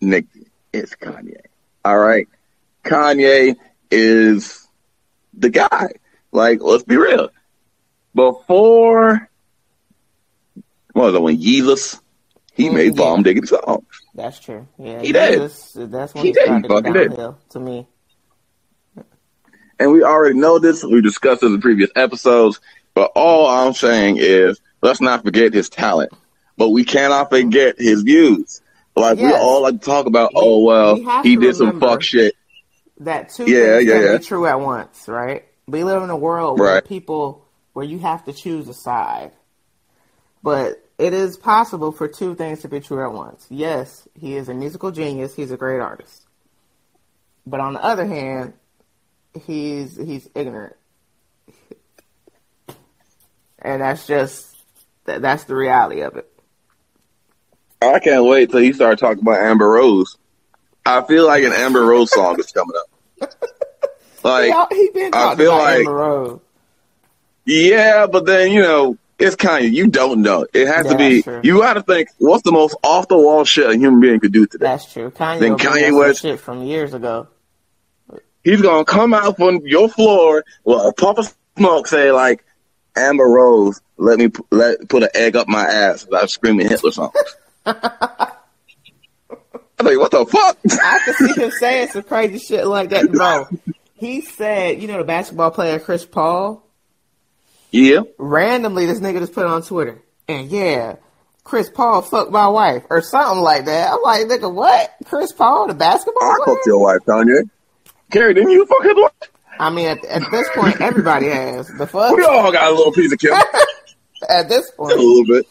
Nick, 0.00 0.26
it's 0.72 0.94
Kanye. 0.94 1.40
All 1.84 1.98
right. 1.98 2.26
Kanye 2.84 3.56
is 3.90 4.66
the 5.34 5.50
guy. 5.50 5.88
Like, 6.32 6.60
let's 6.62 6.84
be 6.84 6.96
real. 6.96 7.30
Before, 8.14 9.28
what 10.92 11.20
was 11.20 11.34
Yeezus, 11.36 12.00
he 12.54 12.68
Mm, 12.68 12.74
made 12.74 12.84
yeah. 12.86 12.92
bomb 13.04 13.22
diggity 13.22 13.46
songs. 13.46 13.84
That's 14.14 14.38
true. 14.40 14.66
Yeah, 14.78 15.00
He 15.02 15.12
did. 15.12 15.40
That's, 15.40 15.74
when 16.14 16.24
He 16.24 16.28
he, 16.28 16.32
did. 16.32 16.42
He 16.42 16.44
started 16.46 16.68
go 16.68 16.76
fucking 16.76 16.92
did. 16.92 17.34
to 17.50 17.60
me. 17.60 17.86
And 19.78 19.92
we 19.92 20.02
already 20.02 20.38
know 20.38 20.58
this. 20.58 20.82
We 20.82 21.02
discussed 21.02 21.42
this 21.42 21.50
in 21.50 21.60
previous 21.60 21.90
episodes. 21.94 22.60
But 22.96 23.12
all 23.14 23.46
I'm 23.46 23.74
saying 23.74 24.16
is, 24.20 24.58
let's 24.80 25.02
not 25.02 25.22
forget 25.22 25.52
his 25.52 25.68
talent. 25.68 26.12
But 26.56 26.70
we 26.70 26.82
cannot 26.82 27.28
forget 27.28 27.78
his 27.78 28.00
views. 28.00 28.62
Like, 28.96 29.18
we 29.18 29.30
all 29.30 29.60
like 29.60 29.74
to 29.74 29.84
talk 29.84 30.06
about, 30.06 30.32
oh, 30.34 30.64
well, 30.64 30.94
we 30.94 31.06
he 31.22 31.36
did 31.36 31.54
some 31.56 31.78
fuck 31.78 32.02
shit. 32.02 32.34
That 33.00 33.28
two 33.28 33.44
Yeah, 33.44 33.76
things 33.76 33.88
yeah, 33.90 34.00
yeah. 34.00 34.16
be 34.16 34.24
true 34.24 34.46
at 34.46 34.58
once, 34.58 35.08
right? 35.08 35.44
We 35.68 35.84
live 35.84 36.02
in 36.04 36.08
a 36.08 36.16
world 36.16 36.58
where 36.58 36.80
people 36.80 37.44
where 37.74 37.84
you 37.84 37.98
have 37.98 38.24
to 38.24 38.32
choose 38.32 38.66
a 38.66 38.72
side. 38.72 39.32
But 40.42 40.82
it 40.96 41.12
is 41.12 41.36
possible 41.36 41.92
for 41.92 42.08
two 42.08 42.34
things 42.34 42.62
to 42.62 42.68
be 42.68 42.80
true 42.80 43.04
at 43.04 43.12
once. 43.12 43.46
Yes, 43.50 44.08
he 44.18 44.36
is 44.36 44.48
a 44.48 44.54
musical 44.54 44.90
genius, 44.90 45.36
he's 45.36 45.50
a 45.50 45.58
great 45.58 45.80
artist. 45.80 46.24
But 47.46 47.60
on 47.60 47.74
the 47.74 47.84
other 47.84 48.06
hand, 48.06 48.54
he's 49.46 49.98
he's 49.98 50.26
ignorant. 50.34 50.76
And 53.60 53.80
that's 53.82 54.06
just 54.06 54.46
that, 55.04 55.22
that's 55.22 55.44
the 55.44 55.56
reality 55.56 56.00
of 56.00 56.16
it. 56.16 56.30
Oh, 57.82 57.94
I 57.94 57.98
can't 58.00 58.24
wait 58.24 58.50
till 58.50 58.62
you 58.62 58.72
start 58.72 58.98
talking 58.98 59.22
about 59.22 59.40
Amber 59.40 59.68
Rose. 59.68 60.16
I 60.84 61.02
feel 61.02 61.26
like 61.26 61.44
an 61.44 61.52
Amber 61.52 61.84
Rose 61.84 62.12
song 62.12 62.38
is 62.38 62.50
coming 62.52 62.76
up. 63.20 63.32
Like, 64.24 64.52
he, 64.72 64.90
he 64.92 65.10
I 65.12 65.36
feel 65.36 65.52
like- 65.52 65.78
Amber 65.80 65.94
Rose. 65.94 66.40
yeah, 67.44 68.08
but 68.08 68.26
then 68.26 68.50
you 68.50 68.60
know, 68.60 68.98
it's 69.20 69.36
kind 69.36 69.64
of 69.64 69.72
you 69.72 69.86
don't 69.86 70.22
know. 70.22 70.46
It 70.52 70.66
has 70.66 70.86
Yeah, 70.86 70.92
to 70.92 70.98
be. 71.42 71.46
You 71.48 71.60
got 71.60 71.74
to 71.74 71.82
think, 71.82 72.08
what's 72.18 72.42
the 72.42 72.50
most 72.50 72.74
off 72.82 73.06
the 73.06 73.16
wall 73.16 73.44
shit 73.44 73.70
a 73.70 73.74
human 73.76 74.00
being 74.00 74.18
could 74.18 74.32
do 74.32 74.46
today? 74.46 74.64
That's 74.64 74.92
true. 74.92 75.10
Kanye, 75.12 75.38
Then 75.38 75.56
Kanye 75.56 75.96
West- 75.96 76.22
shit 76.22 76.40
from 76.40 76.64
years 76.64 76.92
ago. 76.92 77.28
He's 78.42 78.60
gonna 78.62 78.84
come 78.84 79.14
out 79.14 79.36
from 79.36 79.60
your 79.64 79.88
floor, 79.88 80.44
well, 80.64 80.92
Papa 80.92 81.24
Smoke 81.56 81.86
say 81.86 82.10
like, 82.10 82.44
Amber 82.96 83.24
Rose, 83.24 83.80
let 83.96 84.18
me 84.18 84.30
let 84.50 84.88
put 84.88 85.02
an 85.02 85.10
egg 85.14 85.36
up 85.36 85.48
my 85.48 85.64
ass 85.64 86.04
as 86.04 86.08
I'm 86.12 86.28
screaming 86.28 86.68
Hitler 86.68 86.92
songs. 86.92 87.14
I'm 87.66 87.76
like, 89.84 89.98
what 89.98 90.10
the 90.10 90.24
fuck? 90.24 90.56
I 90.82 91.00
could 91.04 91.14
see 91.16 91.40
him 91.40 91.50
saying 91.50 91.88
some 91.88 92.02
crazy 92.02 92.38
shit 92.38 92.66
like 92.66 92.90
that, 92.90 93.10
bro. 93.10 93.46
He 93.98 94.20
said, 94.20 94.82
you 94.82 94.88
know, 94.88 94.98
the 94.98 95.04
basketball 95.04 95.50
player 95.52 95.78
Chris 95.78 96.04
Paul. 96.04 96.62
yeah, 97.70 98.00
Randomly, 98.18 98.84
this 98.84 99.00
nigga 99.00 99.20
just 99.20 99.32
put 99.32 99.46
it 99.46 99.50
on 99.50 99.62
Twitter, 99.62 100.02
and 100.28 100.50
yeah, 100.50 100.96
Chris 101.44 101.70
Paul 101.70 102.02
fucked 102.02 102.30
my 102.30 102.46
wife 102.48 102.82
or 102.90 103.00
something 103.00 103.40
like 103.40 103.64
that. 103.64 103.90
I'm 103.90 104.02
like, 104.02 104.26
nigga, 104.26 104.52
what? 104.52 104.94
Chris 105.06 105.32
Paul, 105.32 105.68
the 105.68 105.74
basketball 105.74 106.22
oh, 106.24 106.30
I 106.30 106.44
player? 106.44 106.56
fucked 106.56 106.66
your 106.66 106.78
wife, 106.78 107.00
Kanye. 107.06 107.48
Carrie, 108.10 108.34
didn't 108.34 108.50
you 108.50 108.66
fuck 108.66 108.82
his 108.82 108.96
wife? 108.96 109.30
I 109.58 109.70
mean, 109.70 109.88
at, 109.88 110.04
at 110.04 110.30
this 110.30 110.48
point, 110.54 110.80
everybody 110.80 111.28
has 111.28 111.68
the 111.68 111.86
fuck. 111.86 112.14
We 112.16 112.24
all 112.24 112.52
got 112.52 112.70
a 112.70 112.74
little 112.74 112.92
piece 112.92 113.12
of 113.12 113.18
Kim. 113.18 113.32
At 114.30 114.48
this 114.48 114.70
point, 114.70 114.94
a 114.94 114.96
little 114.96 115.24
bit. 115.26 115.46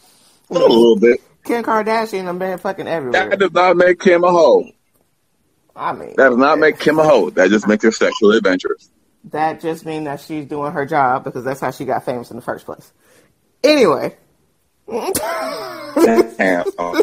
A 0.50 0.54
little 0.54 0.96
bit. 0.96 1.20
Kim 1.44 1.62
Kardashian 1.62 2.28
and 2.28 2.38
been 2.38 2.58
fucking 2.58 2.86
everywhere. 2.88 3.28
That 3.30 3.38
does 3.38 3.52
not 3.52 3.76
make 3.76 4.00
Kim 4.00 4.24
a 4.24 4.30
hoe. 4.30 4.68
I 5.74 5.92
mean, 5.92 6.14
That 6.16 6.30
does 6.30 6.36
not 6.38 6.58
make 6.58 6.78
Kim 6.80 6.98
a 6.98 7.04
hoe. 7.04 7.30
That 7.30 7.50
just 7.50 7.66
makes 7.68 7.84
her 7.84 7.92
sexually 7.92 8.38
adventurous. 8.38 8.90
that 9.26 9.60
just 9.60 9.86
means 9.86 10.06
that 10.06 10.20
she's 10.20 10.46
doing 10.46 10.72
her 10.72 10.84
job 10.84 11.22
because 11.24 11.44
that's 11.44 11.60
how 11.60 11.70
she 11.70 11.84
got 11.84 12.04
famous 12.04 12.30
in 12.30 12.36
the 12.36 12.42
first 12.42 12.66
place. 12.66 12.92
Anyway, 13.62 14.16
Damn. 14.88 16.64
Oh. 16.78 17.02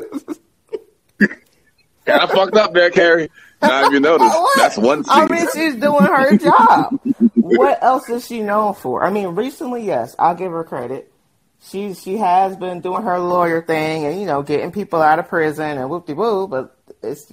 Kind 2.06 2.22
of 2.22 2.32
fucked 2.32 2.56
up 2.58 2.74
there, 2.74 2.90
Carrie. 2.90 3.30
Now, 3.64 3.88
if 3.88 3.94
you 3.94 4.00
notice, 4.00 4.34
that's 4.58 4.78
one 4.78 5.04
oh, 5.08 5.12
I 5.12 5.28
mean, 5.28 5.48
she's 5.54 5.76
doing 5.76 6.04
her 6.04 6.38
job. 6.38 7.00
what 7.36 7.82
else 7.82 8.10
is 8.10 8.26
she 8.26 8.42
known 8.42 8.74
for? 8.76 9.04
I 9.04 9.10
mean, 9.10 9.30
recently, 9.30 9.86
yes, 9.86 10.16
I'll 10.20 10.36
give 10.36 10.52
her 10.52 10.64
credit. 10.64 11.12
She 11.62 11.94
she 11.94 12.18
has 12.18 12.58
been 12.58 12.82
doing 12.82 13.04
her 13.04 13.20
lawyer 13.20 13.62
thing 13.62 14.06
and 14.06 14.20
you 14.20 14.26
know 14.26 14.44
getting 14.44 14.72
people 14.74 15.02
out 15.02 15.20
of 15.20 15.30
prison 15.30 15.78
and 15.78 15.90
whoop 15.90 16.06
de 16.06 16.14
woo. 16.14 16.48
But 16.48 16.78
it's 17.02 17.32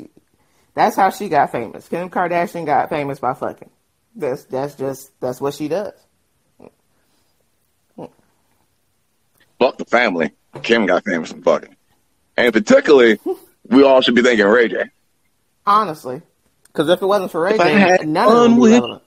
that's 0.75 0.95
how 0.95 1.11
she 1.11 1.29
got 1.29 1.51
famous. 1.51 1.89
Kim 1.89 2.11
Kardashian 2.11 2.65
got 2.65 2.91
famous 2.91 3.19
by 3.19 3.35
fucking. 3.35 3.71
That's 4.15 4.45
that's 4.45 4.77
just 4.77 5.11
that's 5.21 5.41
what 5.41 5.55
she 5.55 5.69
does. 5.69 5.95
Fuck 9.59 9.77
the 9.77 9.85
family. 9.85 10.33
Kim 10.63 10.87
got 10.87 11.05
famous 11.05 11.31
from 11.31 11.43
fucking. 11.43 11.77
And 12.37 12.53
particularly, 12.53 13.19
we 13.69 13.83
all 13.83 14.01
should 14.01 14.15
be 14.15 14.23
thanking 14.23 14.47
Ray 14.47 14.69
J. 14.69 14.91
Honestly, 15.71 16.21
because 16.67 16.89
if 16.89 17.01
it 17.01 17.07
wasn't 17.07 17.31
for 17.31 17.43
Ray 17.43 17.55
If 17.55 17.61
I 17.61 17.69
J, 17.69 17.79
had 17.79 18.09
none 18.09 18.29
of 18.29 18.43
them 18.43 18.57
would 18.57 18.67
be 18.71 18.73
relevant. 18.73 19.03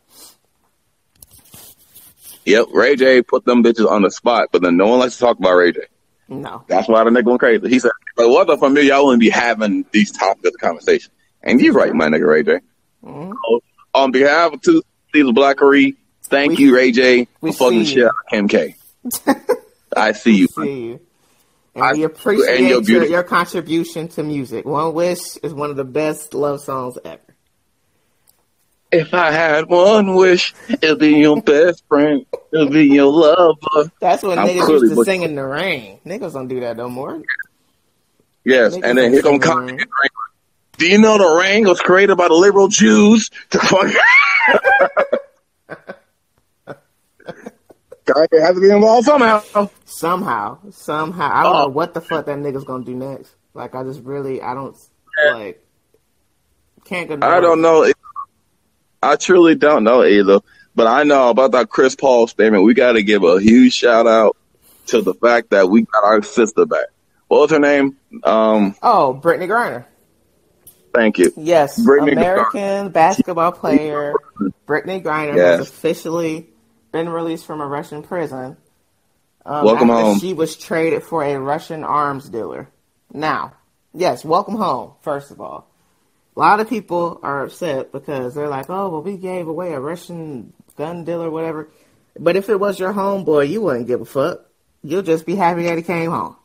Yep, 2.45 2.67
Ray 2.73 2.95
J 2.95 3.21
put 3.21 3.43
them 3.43 3.61
bitches 3.63 3.85
on 3.89 4.01
the 4.01 4.09
spot, 4.09 4.47
but 4.53 4.61
then 4.61 4.77
no 4.77 4.87
one 4.87 4.99
likes 4.99 5.15
to 5.15 5.19
talk 5.19 5.37
about 5.37 5.55
Ray 5.55 5.73
J. 5.73 5.81
No, 6.29 6.63
That's 6.67 6.87
why 6.87 7.03
the 7.03 7.09
nigga 7.09 7.25
went 7.25 7.41
crazy. 7.41 7.67
He 7.67 7.79
said, 7.79 7.91
"But 8.15 8.29
what 8.29 8.49
if 8.49 8.63
I'm 8.63 8.77
y'all 8.77 9.05
wouldn't 9.07 9.19
be 9.19 9.29
having 9.29 9.83
these 9.91 10.09
topics 10.11 10.55
of 10.55 10.61
conversation?" 10.61 11.11
And 11.41 11.59
you're 11.59 11.73
right, 11.73 11.93
my 11.93 12.07
nigga 12.07 12.25
Ray 12.27 12.43
J. 12.43 12.59
Mhm. 13.05 13.33
So, 13.45 13.59
on 13.93 14.11
behalf 14.11 14.53
of 14.53 14.61
2CCs 14.61 15.27
of 15.29 15.35
Blackery, 15.35 15.97
thank 16.23 16.57
We- 16.57 16.63
you, 16.63 16.75
Ray 16.75 16.93
J, 16.93 17.27
we 17.41 17.51
for 17.51 17.65
fucking 17.65 17.83
shit 17.83 17.97
you. 17.97 18.05
out 18.05 18.11
of 18.11 18.29
Kim 18.31 18.47
K. 18.47 18.75
I 19.97 20.13
see 20.13 20.35
you. 20.37 20.47
see 20.47 20.81
you. 20.85 20.99
And 21.75 21.83
I- 21.83 21.93
we 21.93 22.03
appreciate 22.03 22.59
you're 22.61 22.81
your, 22.83 23.05
your 23.05 23.23
contribution 23.23 24.07
to 24.09 24.23
music. 24.23 24.65
One 24.65 24.93
Wish 24.93 25.37
is 25.37 25.53
one 25.53 25.69
of 25.69 25.75
the 25.75 25.83
best 25.83 26.33
love 26.33 26.61
songs 26.61 26.97
ever. 27.03 27.19
If 28.91 29.11
I 29.11 29.31
had 29.31 29.69
one 29.69 30.13
wish, 30.13 30.53
it'd 30.69 30.99
be 30.99 31.13
your 31.17 31.41
best 31.41 31.83
friend, 31.87 32.27
it'd 32.51 32.71
be 32.71 32.85
your 32.85 33.11
lover. 33.11 33.91
That's 33.99 34.21
what 34.21 34.37
I'm 34.37 34.47
niggas 34.47 34.69
used 34.81 34.95
to 34.95 35.03
sing 35.03 35.23
in 35.23 35.33
the 35.33 35.43
rain. 35.43 35.99
Niggas 36.05 36.33
don't 36.33 36.47
do 36.47 36.59
that 36.59 36.77
no 36.77 36.89
more. 36.89 37.23
Yes, 38.45 38.75
Niggas 38.75 38.83
and 38.83 38.97
then 38.99 39.13
here 39.13 39.23
come 39.23 39.39
Kanye. 39.39 39.83
Do 40.77 40.87
you 40.87 40.99
know 40.99 41.17
the 41.17 41.39
rain 41.41 41.67
was 41.67 41.79
created 41.79 42.17
by 42.17 42.27
the 42.27 42.35
liberal 42.35 42.67
Jews 42.67 43.31
to 43.49 43.57
fuck? 43.59 43.91
Kanye 48.05 48.41
has 48.41 48.55
to 48.55 48.61
be 48.61 48.69
involved 48.69 49.05
somehow. 49.05 49.41
Somehow, 49.85 50.57
somehow, 50.71 51.29
I 51.33 51.43
don't 51.43 51.55
Oh. 51.55 51.59
know 51.63 51.67
what 51.69 51.93
the 51.93 52.01
fuck 52.01 52.25
that 52.25 52.37
nigga's 52.37 52.63
gonna 52.63 52.83
do 52.83 52.95
next. 52.95 53.33
Like, 53.53 53.75
I 53.75 53.83
just 53.83 54.01
really, 54.03 54.41
I 54.41 54.53
don't 54.53 54.75
like, 55.33 55.63
can't 56.85 57.07
go. 57.07 57.17
I 57.21 57.39
don't 57.39 57.61
know. 57.61 57.91
I 59.01 59.15
truly 59.15 59.55
don't 59.55 59.83
know 59.83 60.03
either. 60.03 60.39
But 60.75 60.87
I 60.87 61.03
know 61.03 61.29
about 61.29 61.51
that 61.51 61.69
Chris 61.69 61.95
Paul 61.95 62.25
statement. 62.25 62.63
We 62.63 62.73
got 62.73 62.93
to 62.93 63.03
give 63.03 63.23
a 63.23 63.39
huge 63.39 63.73
shout 63.73 64.07
out 64.07 64.35
to 64.87 65.03
the 65.03 65.13
fact 65.13 65.51
that 65.51 65.69
we 65.69 65.83
got 65.83 66.03
our 66.03 66.23
sister 66.23 66.65
back. 66.65 66.87
What 67.27 67.41
was 67.41 67.51
her 67.51 67.59
name? 67.59 67.95
Um, 68.23 68.75
Oh, 68.81 69.19
Brittney 69.21 69.47
Griner. 69.47 69.85
thank 70.91 71.19
you. 71.19 71.31
Yes, 71.37 71.79
Brittney 71.79 72.13
American 72.13 72.89
basketball 72.89 73.51
player 73.51 74.13
Brittney 74.67 75.03
Griner 75.03 75.35
Yes. 75.35 75.59
has 75.59 75.69
officially 75.69 76.49
been 76.93 77.09
released 77.09 77.45
from 77.45 77.59
a 77.59 77.67
Russian 77.67 78.03
prison. 78.03 78.55
Um, 79.45 79.65
Welcome 79.65 79.89
after 79.89 80.03
home. 80.03 80.19
She 80.19 80.33
was 80.33 80.55
traded 80.55 81.03
for 81.03 81.21
a 81.21 81.37
Russian 81.37 81.83
arms 81.83 82.29
dealer. 82.29 82.69
Now, 83.11 83.53
yes, 83.93 84.23
welcome 84.23 84.55
home. 84.55 84.93
First 85.01 85.31
of 85.31 85.41
all, 85.41 85.67
a 86.37 86.39
lot 86.39 86.61
of 86.61 86.69
people 86.69 87.19
are 87.21 87.43
upset 87.43 87.91
because 87.91 88.33
they're 88.33 88.47
like, 88.47 88.69
"Oh, 88.69 88.87
well, 88.89 89.01
we 89.01 89.17
gave 89.17 89.49
away 89.49 89.73
a 89.73 89.79
Russian 89.81 90.53
gun 90.77 91.03
dealer, 91.03 91.29
whatever." 91.29 91.67
But 92.17 92.37
if 92.37 92.47
it 92.47 92.59
was 92.59 92.79
your 92.79 92.93
homeboy, 92.93 93.49
you 93.49 93.61
wouldn't 93.61 93.87
give 93.87 93.99
a 93.99 94.05
fuck. 94.05 94.45
You'll 94.83 95.01
just 95.01 95.25
be 95.25 95.35
happy 95.35 95.63
that 95.63 95.77
he 95.77 95.83
came 95.83 96.11
home. 96.11 96.37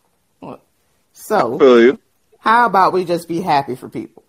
So, 1.12 1.78
you. 1.78 1.99
how 2.38 2.66
about 2.66 2.92
we 2.92 3.05
just 3.05 3.26
be 3.26 3.40
happy 3.40 3.74
for 3.74 3.88
people, 3.88 4.22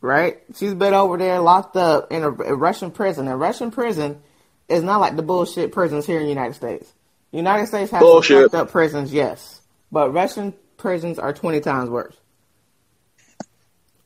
right? 0.00 0.40
She's 0.54 0.74
been 0.74 0.94
over 0.94 1.18
there 1.18 1.40
locked 1.40 1.76
up 1.76 2.12
in 2.12 2.22
a, 2.22 2.30
a 2.30 2.54
Russian 2.54 2.92
prison. 2.92 3.26
A 3.26 3.36
Russian 3.36 3.72
prison 3.72 4.22
is 4.68 4.82
not 4.82 5.00
like 5.00 5.16
the 5.16 5.22
bullshit 5.22 5.72
prisons 5.72 6.06
here 6.06 6.18
in 6.18 6.24
the 6.24 6.28
United 6.28 6.54
States. 6.54 6.92
The 7.30 7.38
United 7.38 7.66
States 7.66 7.90
has 7.90 8.00
Bullshit. 8.00 8.44
fucked 8.44 8.54
up 8.54 8.70
prisons, 8.70 9.12
yes, 9.12 9.60
but 9.92 10.12
Russian 10.12 10.54
prisons 10.76 11.18
are 11.18 11.32
twenty 11.32 11.60
times 11.60 11.90
worse. 11.90 12.16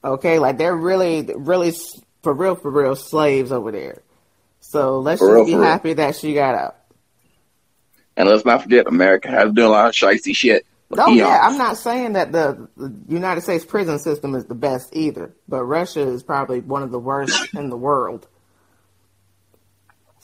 Okay, 0.04 0.38
like 0.38 0.58
they're 0.58 0.74
really, 0.74 1.28
really 1.36 1.72
for 2.22 2.32
real, 2.32 2.56
for 2.56 2.70
real 2.70 2.96
slaves 2.96 3.52
over 3.52 3.70
there. 3.70 4.02
So 4.60 4.98
let's 5.00 5.20
For 5.20 5.28
just 5.28 5.34
real, 5.34 5.44
be 5.46 5.52
for 5.52 5.58
real. 5.60 5.68
happy 5.68 5.92
that 5.94 6.16
she 6.16 6.34
got 6.34 6.54
out. 6.56 6.76
And 8.16 8.28
let's 8.28 8.44
not 8.44 8.62
forget, 8.62 8.86
America 8.86 9.28
has 9.28 9.52
doing 9.52 9.68
a 9.68 9.70
lot 9.70 9.88
of 9.88 9.94
shicey 9.94 10.34
shit. 10.34 10.66
Oh 10.90 11.12
yeah. 11.12 11.40
I'm 11.42 11.56
not 11.56 11.78
saying 11.78 12.14
that 12.14 12.32
the, 12.32 12.68
the 12.76 12.92
United 13.08 13.40
States 13.42 13.64
prison 13.64 13.98
system 13.98 14.34
is 14.34 14.44
the 14.44 14.54
best 14.54 14.90
either, 14.94 15.32
but 15.48 15.64
Russia 15.64 16.00
is 16.00 16.22
probably 16.22 16.60
one 16.60 16.82
of 16.82 16.90
the 16.90 16.98
worst 16.98 17.54
in 17.54 17.70
the 17.70 17.76
world. 17.76 18.26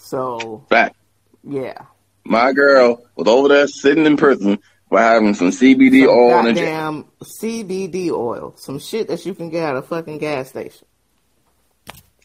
So 0.08 0.64
Fact. 0.70 0.96
yeah, 1.44 1.82
My 2.24 2.54
girl 2.54 3.04
was 3.14 3.28
over 3.28 3.48
there 3.48 3.68
sitting 3.68 4.06
in 4.06 4.16
prison 4.16 4.58
for 4.88 4.98
having 4.98 5.34
some 5.34 5.50
CBD 5.50 6.06
Some 6.06 6.16
oil 6.16 6.42
goddamn 6.44 7.04
CBD 7.22 8.10
oil, 8.10 8.54
some 8.56 8.78
shit 8.78 9.08
that 9.08 9.26
you 9.26 9.34
can 9.34 9.50
get 9.50 9.68
at 9.68 9.76
a 9.76 9.82
fucking 9.82 10.16
gas 10.16 10.48
station. 10.48 10.86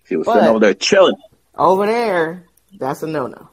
She 0.06 0.16
was 0.16 0.26
But- 0.26 0.36
sitting 0.36 0.50
over 0.50 0.60
there 0.60 0.74
chilling. 0.74 1.16
Over 1.58 1.86
there, 1.86 2.46
that's 2.80 3.04
a 3.04 3.08
no 3.08 3.28
no. 3.28 3.50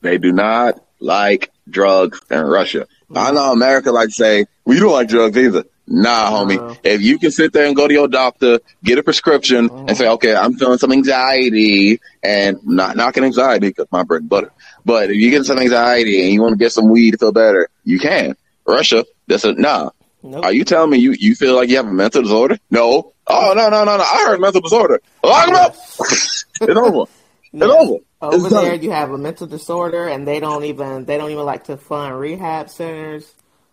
They 0.00 0.16
do 0.16 0.32
not 0.32 0.82
like 0.98 1.50
drugs 1.68 2.20
in 2.30 2.40
Russia. 2.40 2.86
I 3.14 3.32
know 3.32 3.52
America 3.52 3.92
like 3.92 4.08
to 4.08 4.14
say, 4.14 4.46
we 4.64 4.80
don't 4.80 4.92
like 4.92 5.08
drugs 5.08 5.36
either. 5.36 5.64
Nah, 5.94 6.30
homie. 6.30 6.78
If 6.82 7.02
you 7.02 7.18
can 7.18 7.30
sit 7.30 7.52
there 7.52 7.66
and 7.66 7.76
go 7.76 7.86
to 7.86 7.92
your 7.92 8.08
doctor, 8.08 8.60
get 8.82 8.96
a 8.96 9.02
prescription, 9.02 9.68
and 9.68 9.90
oh. 9.90 9.92
say, 9.92 10.08
okay, 10.08 10.34
I'm 10.34 10.54
feeling 10.54 10.78
some 10.78 10.90
anxiety, 10.90 12.00
and 12.22 12.58
not 12.64 12.96
knocking 12.96 13.24
anxiety 13.24 13.68
because 13.68 13.88
my 13.92 14.02
bread 14.02 14.22
and 14.22 14.30
butter. 14.30 14.52
But 14.86 15.10
if 15.10 15.16
you 15.16 15.30
get 15.30 15.44
some 15.44 15.58
anxiety 15.58 16.24
and 16.24 16.32
you 16.32 16.40
want 16.40 16.54
to 16.54 16.56
get 16.56 16.72
some 16.72 16.88
weed 16.88 17.10
to 17.10 17.18
feel 17.18 17.32
better, 17.32 17.68
you 17.84 17.98
can. 17.98 18.36
Russia, 18.66 19.04
that's 19.26 19.44
a 19.44 19.52
nah. 19.52 19.90
Nope. 20.22 20.44
Are 20.46 20.52
you 20.52 20.64
telling 20.64 20.90
me 20.90 20.96
you, 20.96 21.12
you 21.12 21.34
feel 21.34 21.56
like 21.56 21.68
you 21.68 21.76
have 21.76 21.86
a 21.86 21.92
mental 21.92 22.22
disorder? 22.22 22.58
No. 22.70 23.12
Oh 23.26 23.52
no 23.54 23.68
no 23.68 23.84
no 23.84 23.96
no! 23.98 24.02
I 24.02 24.24
heard 24.26 24.40
mental 24.40 24.62
disorder. 24.62 24.98
Lock 25.22 25.48
him 25.48 25.54
up. 25.56 25.74
it's 26.00 26.46
over. 26.60 27.10
It's 27.52 27.62
over. 27.62 27.98
Over 28.22 28.36
It's 28.36 28.48
done. 28.48 28.64
there, 28.64 28.74
you 28.76 28.92
have 28.92 29.10
a 29.10 29.18
mental 29.18 29.46
disorder, 29.46 30.08
and 30.08 30.26
they 30.26 30.40
don't 30.40 30.64
even 30.64 31.04
they 31.04 31.18
don't 31.18 31.30
even 31.30 31.44
like 31.44 31.64
to 31.64 31.76
fund 31.76 32.18
rehab 32.18 32.70
centers 32.70 33.30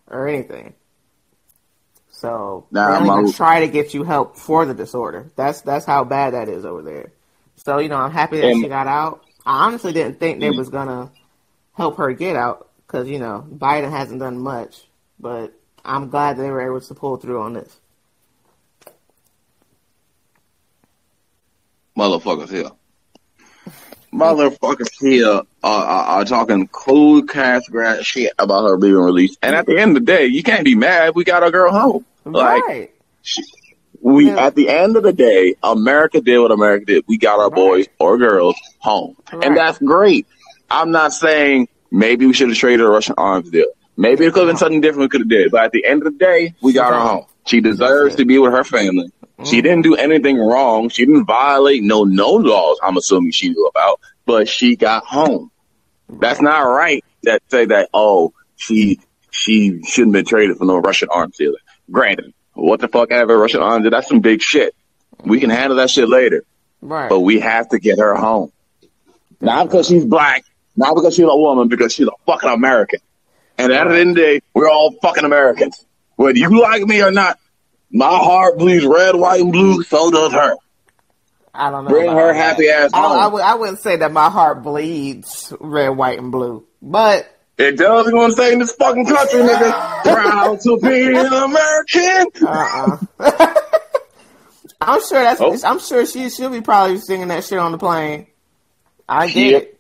or 0.08 0.28
anything. 0.28 0.74
So 2.20 2.66
Nah, 2.70 2.92
they 2.92 2.98
don't 3.00 3.08
my- 3.08 3.20
even 3.22 3.32
try 3.32 3.62
to 3.62 3.70
get 3.70 3.94
you 3.94 4.04
help 4.04 4.36
for 4.36 4.66
the 4.66 4.74
disorder. 4.74 5.32
That's 5.38 5.62
that's 5.62 5.86
how 5.86 6.04
bad 6.04 6.34
that 6.34 6.50
is 6.50 6.66
over 6.66 6.82
there. 6.82 7.14
So 7.56 7.78
you 7.80 7.88
know, 7.88 7.96
I'm 7.96 8.12
happy 8.12 8.42
that 8.42 8.52
And- 8.52 8.62
she 8.62 8.68
got 8.68 8.88
out. 8.88 9.24
I 9.46 9.66
honestly 9.66 9.94
didn't 9.94 10.20
think 10.20 10.42
they 10.42 10.50
mm-hmm. 10.50 10.58
was 10.58 10.70
gonna 10.70 11.12
help 11.74 11.96
her 11.98 12.12
get 12.12 12.36
out 12.36 12.68
because 12.86 13.08
you 13.08 13.20
know 13.20 13.46
Biden 13.50 13.90
hasn't 13.90 14.20
done 14.20 14.38
much, 14.38 14.86
but 15.18 15.54
I'm 15.86 16.10
glad 16.10 16.36
they 16.36 16.52
were 16.52 16.62
able 16.62 16.82
to 16.82 16.94
pull 16.94 17.16
through 17.16 17.42
on 17.42 17.54
this. 17.54 17.80
motherfuckers 21.98 22.50
here. 22.50 22.72
Motherfuckers 24.14 24.90
here 25.00 25.28
are, 25.28 25.44
are, 25.64 26.06
are 26.20 26.26
talking 26.26 26.68
cold 26.68 27.30
cash 27.30 27.64
grab 27.70 28.04
shit 28.04 28.34
about 28.40 28.64
her 28.68 28.78
being 28.78 28.94
released. 28.96 29.38
And 29.42 29.56
at 29.56 29.66
the 29.66 29.78
end 29.78 29.96
of 29.98 30.06
the 30.06 30.12
day, 30.12 30.26
you 30.26 30.44
can't 30.44 30.64
be 30.66 30.76
mad. 30.76 31.14
We 31.16 31.24
got 31.24 31.44
our 31.44 31.52
girl 31.52 31.72
home. 31.72 32.06
Like, 32.26 32.64
right. 32.64 32.92
we, 34.02 34.28
Yeah. 34.28 34.46
at 34.46 34.56
the 34.56 34.70
end 34.70 34.98
of 34.98 35.04
the 35.04 35.14
day, 35.14 35.56
America 35.64 36.22
did 36.22 36.40
what 36.40 36.52
America 36.52 36.86
did. 36.86 37.06
We 37.08 37.18
got 37.18 37.40
our 37.40 37.50
Right. 37.50 37.56
boys 37.56 37.86
or 38.00 38.18
girls 38.18 38.56
home. 38.80 39.16
Right. 39.32 39.46
And 39.46 39.58
that's 39.58 39.78
great. 39.80 40.26
I'm 40.72 40.92
not 40.92 41.14
saying 41.14 41.68
maybe 41.92 42.26
we 42.26 42.34
should 42.34 42.50
have 42.50 42.58
traded 42.58 42.86
a 42.86 42.90
Russian 42.90 43.16
arms 43.18 43.50
deal. 43.50 43.66
Maybe 43.98 44.26
it 44.26 44.34
could 44.34 44.42
have 44.44 44.48
been 44.50 44.58
something 44.58 44.82
different 44.82 45.02
we 45.02 45.10
could 45.10 45.22
have 45.22 45.30
did. 45.30 45.52
But 45.52 45.66
at 45.66 45.72
the 45.72 45.86
end 45.86 46.06
of 46.06 46.14
the 46.14 46.18
day, 46.20 46.54
we 46.62 46.74
got 46.74 46.94
her 46.94 47.00
home. 47.00 47.26
She 47.50 47.62
deserves 47.62 48.16
to 48.18 48.26
be 48.26 48.38
with 48.38 48.52
her 48.52 48.64
family. 48.64 49.12
She 49.44 49.60
mm. 49.60 49.64
didn't 49.64 49.82
do 49.82 49.96
anything 49.96 50.38
wrong. 50.38 50.90
She 50.90 51.04
didn't 51.04 51.26
violate 51.26 51.82
no 51.82 52.04
no 52.04 52.34
laws. 52.34 52.78
I'm 52.84 52.96
assuming 52.96 53.32
she 53.32 53.50
knew 53.50 53.66
about, 53.66 54.00
but 54.28 54.48
she 54.48 54.76
got 54.76 55.04
home. 55.04 55.50
That's 56.08 56.40
not 56.40 56.60
right. 56.60 57.04
That 57.24 57.42
say 57.48 57.66
that 57.66 57.90
oh 57.92 58.34
she 58.56 59.00
she 59.32 59.82
shouldn't 59.82 60.14
been 60.14 60.26
traded 60.26 60.58
for 60.58 60.66
no 60.66 60.78
Russian 60.78 61.10
arms 61.12 61.38
dealer. 61.38 61.58
Granted, 61.90 62.36
what 62.54 62.82
the 62.82 62.88
fuck 62.88 63.12
ever 63.12 63.36
Russian 63.36 63.64
arms 63.64 63.82
dealer? 63.82 63.98
That's 63.98 64.10
some 64.10 64.20
big 64.20 64.44
shit. 64.44 64.76
We 65.26 65.40
can 65.40 65.50
handle 65.50 65.78
that 65.78 65.90
shit 65.90 66.08
later, 66.08 66.44
Right. 66.82 67.10
but 67.10 67.22
we 67.22 67.40
have 67.40 67.68
to 67.70 67.80
get 67.80 67.98
her 67.98 68.14
home. 68.14 68.52
Not 69.42 69.66
because 69.66 69.88
she's 69.88 70.06
black, 70.06 70.44
not 70.76 70.94
because 70.94 71.16
she's 71.16 71.26
a 71.26 71.36
woman, 71.36 71.68
because 71.68 71.94
she's 71.94 72.08
a 72.08 72.12
fucking 72.28 72.50
American. 72.50 73.00
And 73.58 73.74
at 73.74 73.88
the 73.88 73.98
end 73.98 74.12
of 74.12 74.16
the 74.16 74.22
day, 74.22 74.42
we're 74.54 74.70
all 74.70 74.94
fucking 75.02 75.26
Americans. 75.26 75.84
Whether 76.20 76.38
you 76.38 76.62
like 76.62 76.84
me 76.84 77.02
or 77.02 77.12
not, 77.12 77.40
my 77.90 78.10
heart 78.18 78.58
bleeds 78.58 78.86
red, 78.86 79.16
white, 79.16 79.40
and 79.40 79.54
blue. 79.54 79.82
So 79.84 80.12
does 80.12 80.34
her. 80.34 80.56
I 81.54 81.72
don't 81.72 81.86
know. 81.86 81.90
Bring 81.92 82.12
her 82.12 82.34
that. 82.34 82.36
happy 82.36 82.68
ass 82.68 82.92
I, 82.94 83.00
I, 83.00 83.24
home. 83.24 83.34
would, 83.34 83.42
I 83.42 83.56
wouldn't 83.56 83.80
say 83.80 83.96
that 83.96 84.12
my 84.12 84.30
heart 84.30 84.62
bleeds 84.62 85.54
red, 85.62 85.90
white, 85.90 86.20
and 86.20 86.30
blue, 86.30 86.66
but 86.82 87.26
It 87.58 87.78
does 87.78 88.12
what 88.12 88.28
to 88.28 88.34
say 88.34 88.52
in 88.52 88.60
this 88.60 88.74
fucking 88.74 89.06
country, 89.06 89.40
nigga. 89.40 90.04
Proud 90.04 90.60
to 90.60 90.78
be 90.82 91.08
an 91.08 91.26
American. 91.26 92.46
uh-uh. 92.46 92.98
I'm 94.82 95.00
sure 95.02 95.22
that's. 95.24 95.40
Oh. 95.42 95.58
I'm 95.66 95.80
sure 95.80 96.06
she 96.06 96.30
she'll 96.30 96.50
be 96.50 96.60
probably 96.62 96.98
singing 97.00 97.30
that 97.30 97.46
shit 97.46 97.60
on 97.60 97.72
the 97.72 97.78
plane. 97.78 98.28
I 99.08 99.28
get 99.28 99.52
Yep. 99.52 99.62
it, 99.64 99.80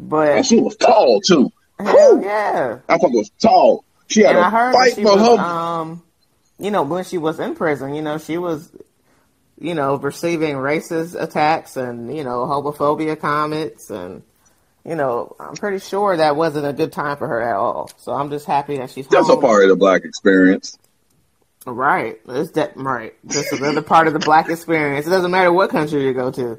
but 0.00 0.28
And 0.38 0.46
she 0.46 0.58
was 0.58 0.74
tall 0.76 1.20
too. 1.20 1.50
hell 1.78 2.22
yeah. 2.22 2.78
I 2.88 2.96
thought 2.98 3.12
was 3.12 3.30
tall. 3.40 3.84
She 4.12 4.22
had 4.22 4.36
And 4.36 4.38
a 4.38 4.46
I 4.46 4.50
heard 4.50 4.72
fight 4.74 4.94
for 4.94 5.02
was, 5.16 5.38
her. 5.38 5.44
um, 5.44 6.02
you 6.58 6.70
know, 6.70 6.82
when 6.82 7.04
she 7.04 7.18
was 7.18 7.40
in 7.40 7.54
prison, 7.54 7.94
you 7.94 8.02
know, 8.02 8.18
she 8.18 8.38
was, 8.38 8.70
you 9.58 9.74
know, 9.74 9.96
receiving 9.96 10.56
racist 10.56 11.20
attacks 11.20 11.76
and 11.76 12.14
you 12.16 12.24
know 12.24 12.44
homophobia 12.46 13.18
comments, 13.18 13.90
and 13.90 14.22
you 14.84 14.94
know, 14.96 15.36
I'm 15.38 15.54
pretty 15.54 15.78
sure 15.78 16.16
that 16.16 16.36
wasn't 16.36 16.66
a 16.66 16.72
good 16.72 16.92
time 16.92 17.16
for 17.16 17.28
her 17.28 17.40
at 17.42 17.56
all. 17.56 17.90
So 17.98 18.12
I'm 18.12 18.30
just 18.30 18.46
happy 18.46 18.78
that 18.78 18.90
she's 18.90 19.06
That's 19.08 19.28
a 19.28 19.36
part 19.36 19.62
of 19.62 19.68
the 19.70 19.76
black 19.76 20.04
experience. 20.04 20.78
Right. 21.64 22.20
It's 22.28 22.50
that 22.52 22.76
right. 22.76 23.14
Just 23.28 23.52
another 23.52 23.82
part 23.82 24.08
of 24.08 24.12
the 24.14 24.18
black 24.18 24.48
experience. 24.48 25.06
It 25.06 25.10
doesn't 25.10 25.30
matter 25.30 25.52
what 25.52 25.70
country 25.70 26.04
you 26.04 26.12
go 26.12 26.32
to. 26.32 26.58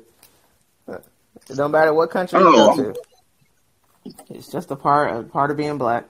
It 0.88 1.56
don't 1.58 1.72
matter 1.72 1.94
what 1.94 2.10
country 2.10 2.40
you 2.40 2.48
Oh. 2.48 2.76
go 2.78 2.94
to. 2.94 3.00
It's 4.30 4.48
just 4.50 4.72
a 4.72 4.78
part 4.78 5.14
a 5.14 5.24
part 5.24 5.52
of 5.52 5.58
being 5.58 5.78
black. 5.78 6.06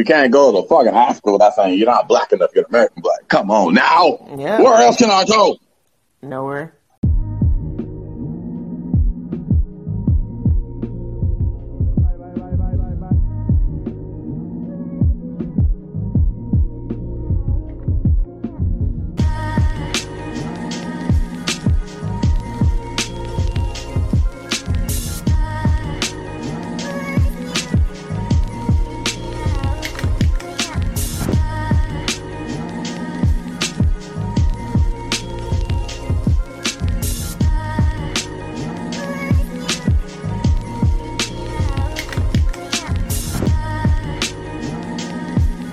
You 0.00 0.04
can't 0.04 0.32
go 0.32 0.50
to 0.50 0.62
the 0.62 0.66
fucking 0.66 0.94
hospital 0.94 1.34
without 1.34 1.54
saying 1.54 1.78
you're 1.78 1.84
not 1.84 2.08
black 2.08 2.32
enough. 2.32 2.52
You're 2.54 2.64
American 2.64 3.02
black. 3.02 3.28
Come 3.28 3.50
on 3.50 3.74
now. 3.74 4.34
Yeah. 4.34 4.58
Where 4.62 4.80
else 4.80 4.96
can 4.96 5.10
I 5.10 5.26
go? 5.26 5.58
Nowhere. 6.22 6.72